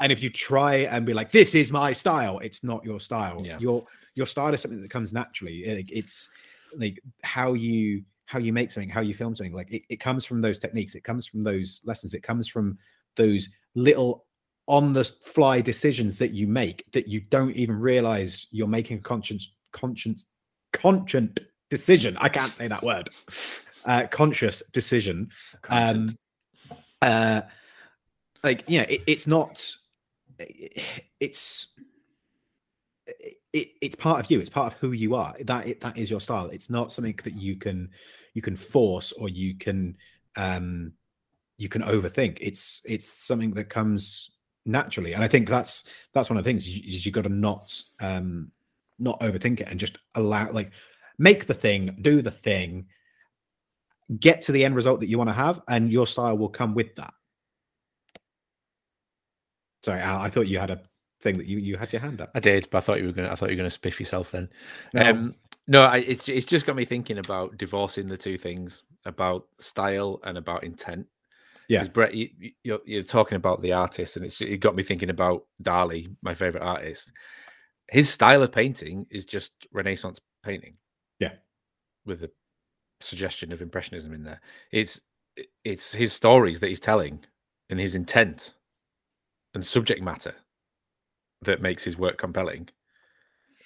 [0.00, 3.40] and if you try and be like, "This is my style," it's not your style.
[3.44, 3.58] Yeah.
[3.58, 3.84] Your
[4.14, 5.64] your style is something that comes naturally.
[5.76, 6.28] Like, it's
[6.76, 9.52] like how you how you make something, how you film something.
[9.52, 12.78] Like it, it comes from those techniques, it comes from those lessons, it comes from
[13.16, 14.23] those little
[14.66, 19.02] on the fly decisions that you make that you don't even realize you're making a
[19.02, 20.26] conscience conscience
[20.72, 21.28] conscious
[21.70, 22.16] decision.
[22.18, 23.10] I can't say that word.
[23.86, 25.28] Uh, conscious decision.
[25.68, 26.08] Um,
[27.02, 27.42] uh,
[28.42, 29.76] like you know, it, it's not.
[31.20, 31.74] It's
[33.52, 34.40] it, it's part of you.
[34.40, 35.34] It's part of who you are.
[35.40, 36.46] That it, that is your style.
[36.46, 37.90] It's not something that you can
[38.32, 39.98] you can force or you can
[40.36, 40.92] um
[41.58, 42.38] you can overthink.
[42.40, 44.30] It's it's something that comes
[44.66, 46.66] naturally, and I think that's that's one of the things.
[46.66, 48.50] is You, you got to not um
[48.98, 50.70] not overthink it and just allow like
[51.18, 52.86] make the thing, do the thing,
[54.20, 56.74] get to the end result that you want to have, and your style will come
[56.74, 57.14] with that.
[59.84, 60.82] Sorry, Al, I thought you had a
[61.20, 62.30] thing that you you had your hand up.
[62.34, 63.26] I did, but I thought you were going.
[63.26, 64.48] to I thought you were going to spiff yourself then.
[64.92, 65.10] No.
[65.10, 65.34] Um,
[65.66, 70.20] no, I, it's it's just got me thinking about divorcing the two things about style
[70.24, 71.06] and about intent.
[71.68, 74.76] Yeah, because Brett, you, are you're, you're talking about the artist, and it's it got
[74.76, 77.12] me thinking about Dali, my favorite artist.
[77.90, 80.76] His style of painting is just Renaissance painting.
[81.20, 81.32] Yeah,
[82.04, 82.30] with a
[83.00, 84.40] suggestion of impressionism in there.
[84.72, 85.00] It's
[85.64, 87.20] it's his stories that he's telling
[87.70, 88.54] and his intent
[89.54, 90.34] and subject matter
[91.42, 92.68] that makes his work compelling.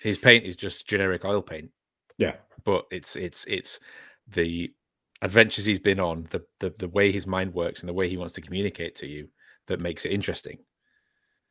[0.01, 1.71] His paint is just generic oil paint.
[2.19, 2.37] Yeah.
[2.65, 3.81] But it's it's it's
[4.29, 4.73] the
[5.23, 8.17] adventures he's been on, the the the way his mind works and the way he
[8.17, 9.29] wants to communicate to you
[9.67, 10.59] that makes it interesting.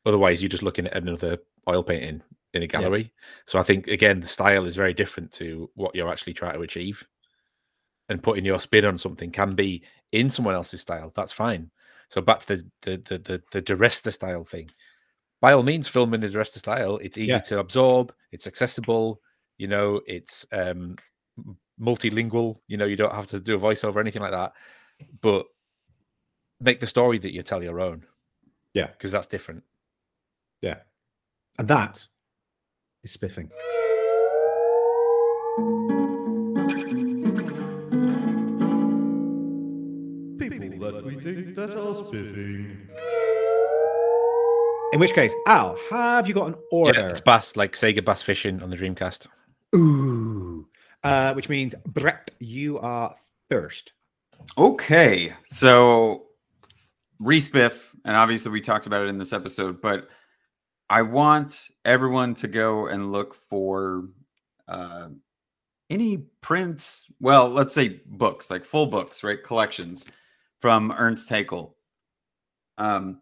[0.06, 1.38] Otherwise, you're just looking at another
[1.68, 2.22] oil painting
[2.54, 3.02] in a gallery.
[3.02, 3.26] Yeah.
[3.46, 6.62] So I think again, the style is very different to what you're actually trying to
[6.62, 7.06] achieve.
[8.10, 11.12] And putting your spin on something can be in someone else's style.
[11.14, 11.70] That's fine.
[12.10, 14.70] So back to the the the the, the DiResta style thing.
[15.42, 16.98] By all means, film in the DiResta style.
[16.98, 17.40] It's easy yeah.
[17.40, 18.14] to absorb.
[18.32, 19.22] It's accessible.
[19.58, 20.96] You know, it's um,
[21.80, 22.60] multilingual.
[22.68, 24.54] You know, you don't have to do a voiceover or anything like that.
[25.22, 25.46] But
[26.60, 28.06] make the story that you tell your own.
[28.74, 29.64] Yeah, because that's different.
[30.62, 30.78] Yeah,
[31.60, 32.06] and that
[33.04, 33.50] is spiffing.
[40.40, 42.90] People that we think that are spiffing.
[44.94, 47.00] In which case, Al, have you got an order?
[47.00, 49.28] Yeah, it's bass, like Sega Bass Fishing on the Dreamcast.
[49.76, 50.17] Ooh.
[51.04, 53.16] Uh, which means, Brett, you are
[53.50, 53.94] first.
[54.58, 55.34] Okay.
[55.48, 56.28] So,
[57.22, 60.10] respiff, and obviously we talked about it in this episode, but
[60.90, 64.06] I want everyone to go and look for
[64.68, 65.10] uh,
[65.90, 67.12] any prints.
[67.20, 69.42] Well, let's say books, like full books, right?
[69.44, 70.06] Collections
[70.60, 71.76] from Ernst Haeckel.
[72.78, 73.22] Um,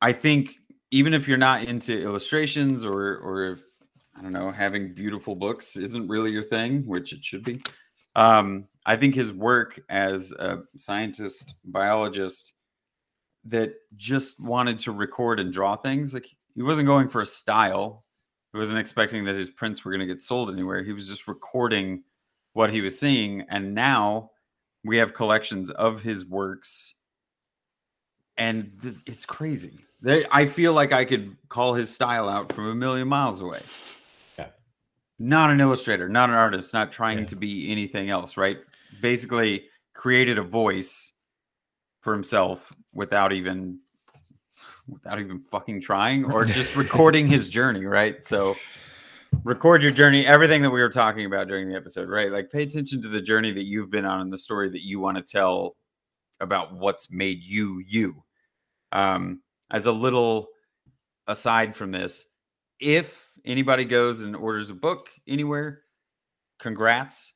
[0.00, 0.54] I think
[0.90, 3.62] even if you're not into illustrations or or if
[4.16, 7.62] I don't know, having beautiful books isn't really your thing, which it should be.
[8.16, 12.54] Um, I think his work as a scientist, biologist,
[13.44, 18.04] that just wanted to record and draw things, like he wasn't going for a style.
[18.52, 20.82] He wasn't expecting that his prints were going to get sold anywhere.
[20.82, 22.02] He was just recording
[22.52, 23.42] what he was seeing.
[23.48, 24.32] And now
[24.84, 26.96] we have collections of his works.
[28.36, 29.78] And th- it's crazy.
[30.02, 33.60] They, I feel like I could call his style out from a million miles away.
[35.22, 37.24] Not an illustrator, not an artist, not trying yeah.
[37.26, 38.58] to be anything else, right?
[39.02, 41.12] Basically, created a voice
[42.00, 43.78] for himself without even
[44.88, 48.24] without even fucking trying or just recording his journey, right?
[48.24, 48.56] So
[49.44, 52.32] record your journey, everything that we were talking about during the episode, right?
[52.32, 55.00] Like pay attention to the journey that you've been on and the story that you
[55.00, 55.76] want to tell
[56.40, 58.24] about what's made you you.
[58.92, 60.48] Um, as a little
[61.26, 62.26] aside from this,
[62.80, 65.82] if anybody goes and orders a book anywhere,
[66.58, 67.34] congrats.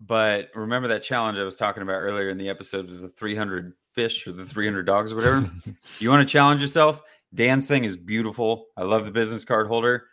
[0.00, 3.74] But remember that challenge I was talking about earlier in the episode of the 300
[3.94, 5.50] fish or the 300 dogs or whatever.
[5.98, 7.02] you want to challenge yourself?
[7.34, 8.66] Dan's thing is beautiful.
[8.76, 10.06] I love the business card holder.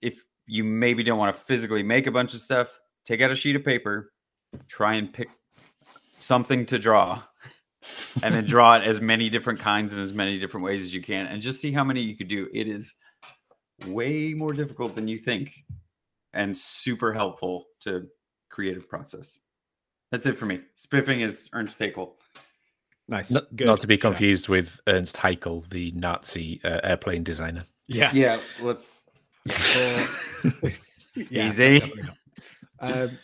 [0.00, 3.36] If you maybe don't want to physically make a bunch of stuff, take out a
[3.36, 4.12] sheet of paper,
[4.68, 5.28] try and pick
[6.18, 7.22] something to draw
[8.22, 11.02] and then draw it as many different kinds and as many different ways as you
[11.02, 12.48] can and just see how many you could do.
[12.54, 12.94] It is
[13.86, 15.64] way more difficult than you think
[16.34, 18.06] and super helpful to
[18.50, 19.40] creative process.
[20.10, 20.60] That's it for me.
[20.74, 22.16] Spiffing is Ernst Haeckel.
[23.08, 23.30] Nice.
[23.30, 27.62] Not, not to be confused with Ernst Heinkel, the Nazi uh, airplane designer.
[27.88, 28.10] Yeah.
[28.12, 28.38] Yeah.
[28.60, 29.06] Let's.
[29.44, 30.06] Yeah.
[31.14, 31.82] yeah Easy.
[32.80, 33.16] Um,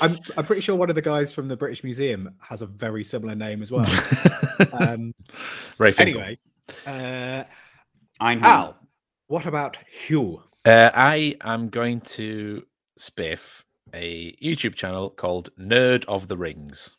[0.00, 3.04] I'm I'm pretty sure one of the guys from the British Museum has a very
[3.04, 3.86] similar name as well.
[4.80, 5.14] um,
[5.78, 6.38] Ray anyway,
[6.86, 7.44] uh,
[8.20, 8.76] Al,
[9.28, 10.42] what about Hugh?
[10.64, 12.64] Uh, I am going to
[12.98, 13.62] spiff
[13.94, 16.96] a YouTube channel called Nerd of the Rings.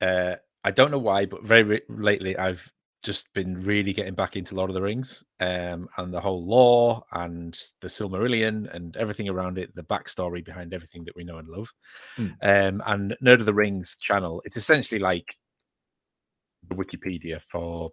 [0.00, 2.72] Uh, I don't know why, but very re- lately I've
[3.02, 7.02] just been really getting back into Lord of the Rings um, and the whole lore
[7.12, 11.48] and the Silmarillion and everything around it, the backstory behind everything that we know and
[11.48, 11.72] love.
[12.18, 12.34] Mm.
[12.42, 15.34] Um, and Nerd of the Rings channel, it's essentially like
[16.68, 17.90] the Wikipedia for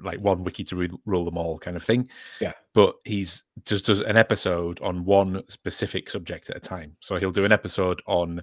[0.00, 2.08] like one wiki to re- rule them all kind of thing.
[2.40, 2.52] Yeah.
[2.74, 6.96] But he's just does an episode on one specific subject at a time.
[7.00, 8.42] So he'll do an episode on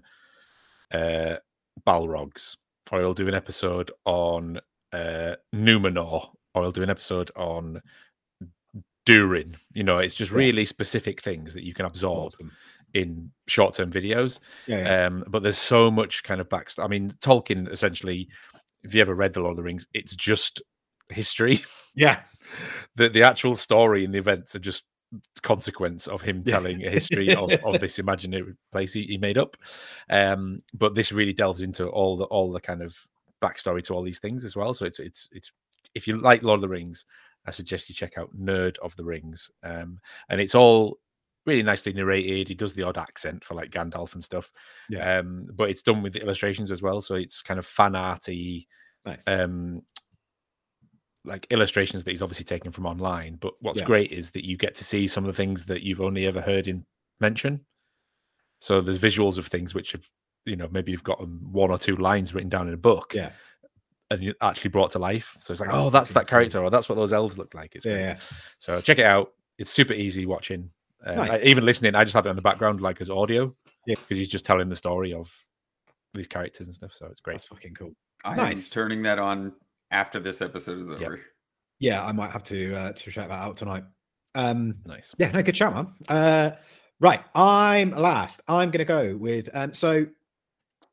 [0.91, 1.35] uh
[1.87, 2.55] Balrogs,
[2.91, 4.59] or he'll do an episode on
[4.93, 7.81] uh Numenor, or he'll do an episode on
[9.05, 9.57] Durin.
[9.73, 10.37] You know, it's just Yeah.
[10.37, 12.51] really specific things that you can absorb Awesome.
[12.93, 14.39] in short-term videos.
[14.67, 15.05] Yeah, yeah.
[15.07, 16.83] Um, but there's so much kind of backstory.
[16.83, 18.27] I mean, Tolkien essentially,
[18.83, 20.61] if you ever read The Lord of the Rings, it's just
[21.09, 21.59] history.
[21.95, 22.21] yeah.
[22.95, 24.85] the the actual story and the events are just
[25.41, 29.57] consequence of him telling a history of, of this imaginary place he, he made up.
[30.09, 32.95] Um, but this really delves into all the all the kind of
[33.41, 34.73] backstory to all these things as well.
[34.73, 35.51] So it's it's it's
[35.95, 37.05] if you like Lord of the Rings,
[37.45, 39.49] I suggest you check out Nerd of the Rings.
[39.63, 39.99] Um,
[40.29, 40.99] and it's all
[41.45, 42.47] really nicely narrated.
[42.47, 44.51] He does the odd accent for like Gandalf and stuff.
[44.89, 45.19] Yeah.
[45.19, 47.01] Um, but it's done with the illustrations as well.
[47.01, 48.67] So it's kind of fan arty,
[49.05, 49.23] Nice.
[49.27, 49.81] um
[51.29, 53.85] like illustrations that he's obviously taken from online but what's Yeah.
[53.85, 56.41] great is that you get to see some of the things that you've only ever
[56.41, 56.85] heard in
[57.21, 57.65] mention
[58.59, 60.05] so there's visuals of things which have
[60.45, 61.19] you know maybe you've got
[61.51, 63.31] one or two lines written down in a book yeah.
[64.11, 66.89] and you actually brought to life so it's like oh that's that character or that's
[66.89, 68.17] what those elves look like it's Yeah, yeah.
[68.57, 70.71] so check it out it's super easy watching
[71.05, 73.55] uh, I- even listening i just have it on the background like as audio
[73.85, 73.95] Yeah.
[73.95, 75.33] because he's just telling the story of
[76.13, 77.91] these characters and stuff so it's great That's fucking cool.
[78.25, 78.69] I am Nice.
[78.69, 79.53] turning that on
[79.91, 81.01] after this episode is Yep.
[81.01, 81.19] over.
[81.79, 83.83] Yeah, I might have to uh, to check that out tonight.
[84.35, 85.87] Um, nice yeah, no, good shout, man.
[86.07, 86.55] Uh,
[86.99, 88.41] right, I'm last.
[88.47, 89.73] I'm gonna go with um.
[89.73, 90.05] So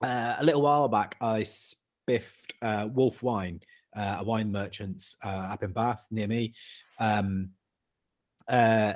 [0.03, 3.61] uh, a little while back, I spiffed uh, Wolf Wine,
[3.97, 6.55] uh, a wine merchant's uh, up in Bath near me.
[6.99, 7.51] Um,
[8.49, 8.95] uh,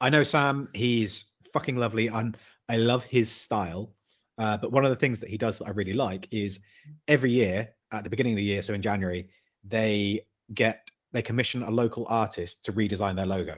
[0.00, 0.68] I know Sam.
[0.74, 2.36] He's fucking lovely, and
[2.68, 3.92] I love his style.
[4.38, 6.58] Uh, but one of the things that he does that I really like is
[7.06, 9.28] every year at the beginning of the year, so in January,
[9.64, 10.20] they
[10.54, 13.56] get they commission a local artist to redesign their logo.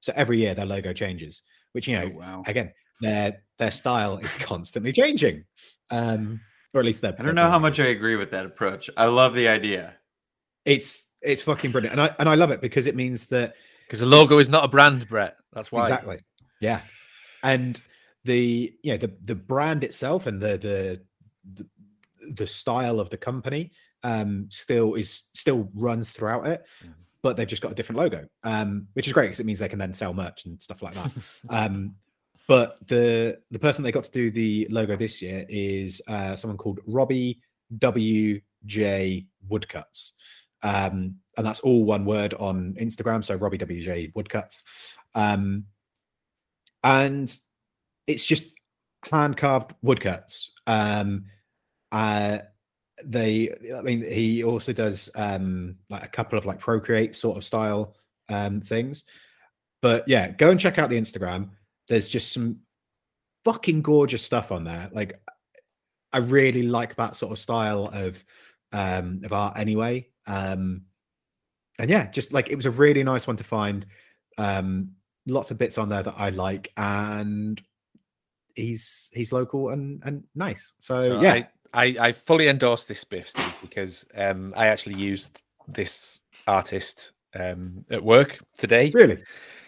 [0.00, 2.42] So every year their logo changes, which you know, Oh, wow.
[2.46, 5.44] again, their their style is constantly changing.
[5.90, 6.40] Um,
[6.74, 8.88] or at least their I don't know how much I agree with that approach.
[8.96, 9.96] I love the idea.
[10.64, 11.92] it's it's fucking brilliant.
[11.92, 13.54] And I and I love it because it means that
[13.86, 16.18] because the logo is not a brand brett that's why Exactly.
[16.60, 16.80] Yeah.
[17.42, 17.80] And
[18.24, 21.00] the you know the the brand itself and the the
[21.54, 21.66] the,
[22.34, 23.70] the style of the company
[24.04, 26.94] um still is still runs throughout it Mhm.
[27.22, 29.68] but they've just got a different logo um which is great because it means they
[29.68, 31.10] can then sell merch and stuff like that.
[31.50, 31.94] Um
[32.48, 36.58] but the the person they got to do the logo this year is uh someone
[36.58, 37.40] called robbie
[37.78, 40.12] wj woodcuts.
[40.62, 44.64] Um and that's all one word on instagram so robbie wj woodcuts.
[45.14, 45.66] Um
[46.84, 47.34] and
[48.06, 48.44] it's just
[49.10, 50.50] hand carved woodcuts.
[50.66, 51.26] Um
[51.92, 52.38] uh
[53.04, 57.44] they i mean he also does um like a couple of like procreate sort of
[57.44, 57.96] style
[58.28, 59.04] um things.
[59.80, 61.50] But yeah go and check out the instagram.
[61.88, 62.60] There's just some
[63.44, 64.90] fucking gorgeous stuff on there.
[64.92, 65.20] Like
[66.12, 68.22] i really like that sort of style of
[68.72, 70.08] um of art anyway.
[70.26, 70.82] Um
[71.78, 73.86] and yeah just like it was a really nice one to find.
[74.38, 74.92] Um
[75.26, 77.62] lots of bits on there that i like and
[78.54, 80.72] he's he's local and and nice.
[80.80, 81.32] So, So yeah.
[81.32, 87.12] I, I, I fully endorse this spiff, Steve, because um, I actually used this artist
[87.34, 88.90] um, at work today.
[88.94, 89.18] really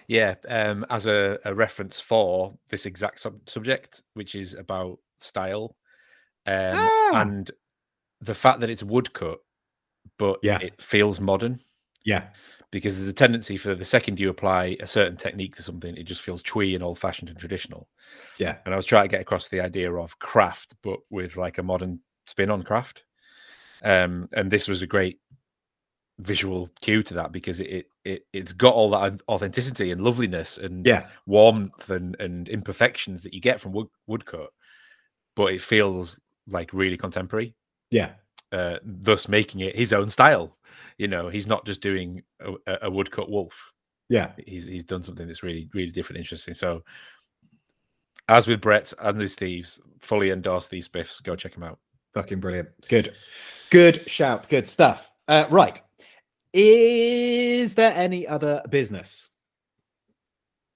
[0.09, 5.77] Yeah, um, as a, a reference for this exact sub- subject, which is about style
[6.47, 7.23] um, Ah.
[7.23, 7.51] and
[8.21, 9.39] the fact that it's woodcut,
[10.19, 10.59] but Yeah.
[10.61, 11.59] it feels modern.
[12.05, 12.29] yeah
[12.75, 16.03] Because there's a tendency for the second you apply a certain technique to something, it
[16.03, 17.89] just feels twee and old fashioned and traditional.
[18.37, 21.59] yeah and I was trying to get across the idea of craft, but with like
[21.59, 23.05] a modern spin on craft.
[23.85, 25.21] Um, and this was a great
[26.19, 30.59] visual cue to that because it, it it it's got all that authenticity and loveliness
[30.59, 34.51] and yeah warmth and and imperfections that you get from wood, woodcut,
[35.37, 36.19] but it feels
[36.49, 37.55] like really contemporary.
[37.91, 38.13] yeah
[38.55, 40.57] Uh, thus making it his own style.
[40.99, 43.73] You know, he's not just doing a, a- a woodcut wolf
[44.11, 46.55] yeah he's he's done something that's really really different, interesting.
[46.55, 46.85] So,
[48.29, 51.23] as with Brett and the Steves, fully endorse these spiffs.
[51.23, 51.79] Go check them out.
[52.15, 52.69] Fucking brilliant.
[52.89, 53.17] Good.
[53.71, 54.49] Good shout.
[54.49, 55.11] Good stuff.
[55.27, 55.81] Uh, right.
[56.53, 59.31] Is there any other business?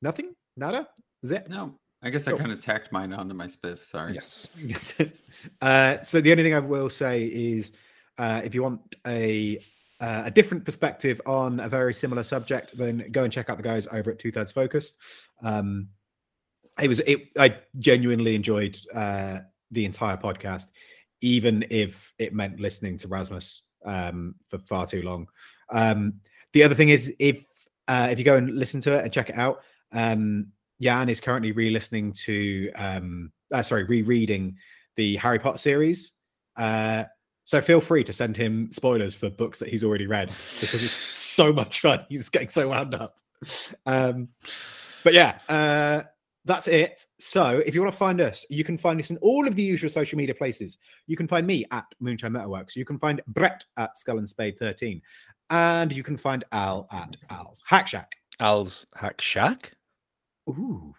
[0.03, 0.35] Nothing?
[0.57, 0.89] Nada?
[1.23, 1.49] Is it?
[1.49, 1.75] No.
[2.03, 3.85] I guess I kind of tacked mine onto my spiff.
[3.85, 4.15] Sorry.
[4.15, 4.49] Yes.
[4.59, 4.95] Yes.
[5.61, 7.73] uh, so the only thing I will say is,
[8.19, 9.59] uh, if you want a
[10.01, 13.63] uh, a different perspective on a very similar subject, then go and check out the
[13.63, 14.97] guys over at Two Thirds Focused.
[15.43, 15.89] Um,
[16.81, 17.31] it was it.
[17.37, 19.41] I genuinely enjoyed uh,
[19.73, 20.67] the entire podcast,
[21.21, 25.27] even if it meant listening to Rasmus um, for far too long.
[25.71, 26.15] Um,
[26.53, 27.45] the other thing is, if
[27.89, 31.21] uh, if you go and listen to it and check it out, um, Jan is
[31.21, 34.57] currently re-listening to, um, uh, sorry, rereading
[34.97, 36.13] the Harry Potter series.
[36.57, 37.05] Uh,
[37.45, 40.93] so feel free to send him spoilers for books that he's already read because it's
[41.17, 42.05] so much fun.
[42.09, 43.17] He's getting so wound up.
[43.87, 44.29] Um,
[45.03, 46.03] but yeah, uh,
[46.45, 47.07] that's it.
[47.19, 49.63] So if you want to find us, you can find us in all of the
[49.63, 50.79] usual social media places.
[51.07, 52.77] You can find me at Moonshine Metalworks.
[52.77, 55.01] You can find Brett at Skull and Spade 13.
[55.51, 58.13] And you can find Al at Al's Hack Shack.
[58.41, 59.73] Al's Hack Shack.
[60.49, 60.95] Ooh.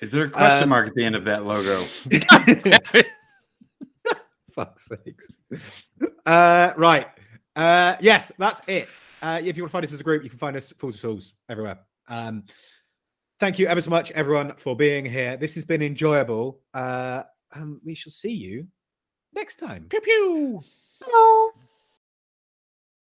[0.00, 1.82] Is there a question Um, mark at the end of that logo?
[4.52, 5.28] Fuck's sakes.
[6.26, 7.06] Uh, right.
[7.56, 8.88] Uh, yes, that's it.
[9.22, 10.96] Uh, if you want to find us as a group, you can find us Fools
[10.96, 11.78] of Tools everywhere.
[12.08, 12.44] Um,
[13.38, 15.36] thank you ever so much, everyone, for being here.
[15.36, 16.60] This has been enjoyable.
[16.74, 17.22] Uh,
[17.54, 18.66] um, we shall see you
[19.32, 19.86] next time.
[19.88, 20.62] Pew pew.
[21.00, 21.06] Bye.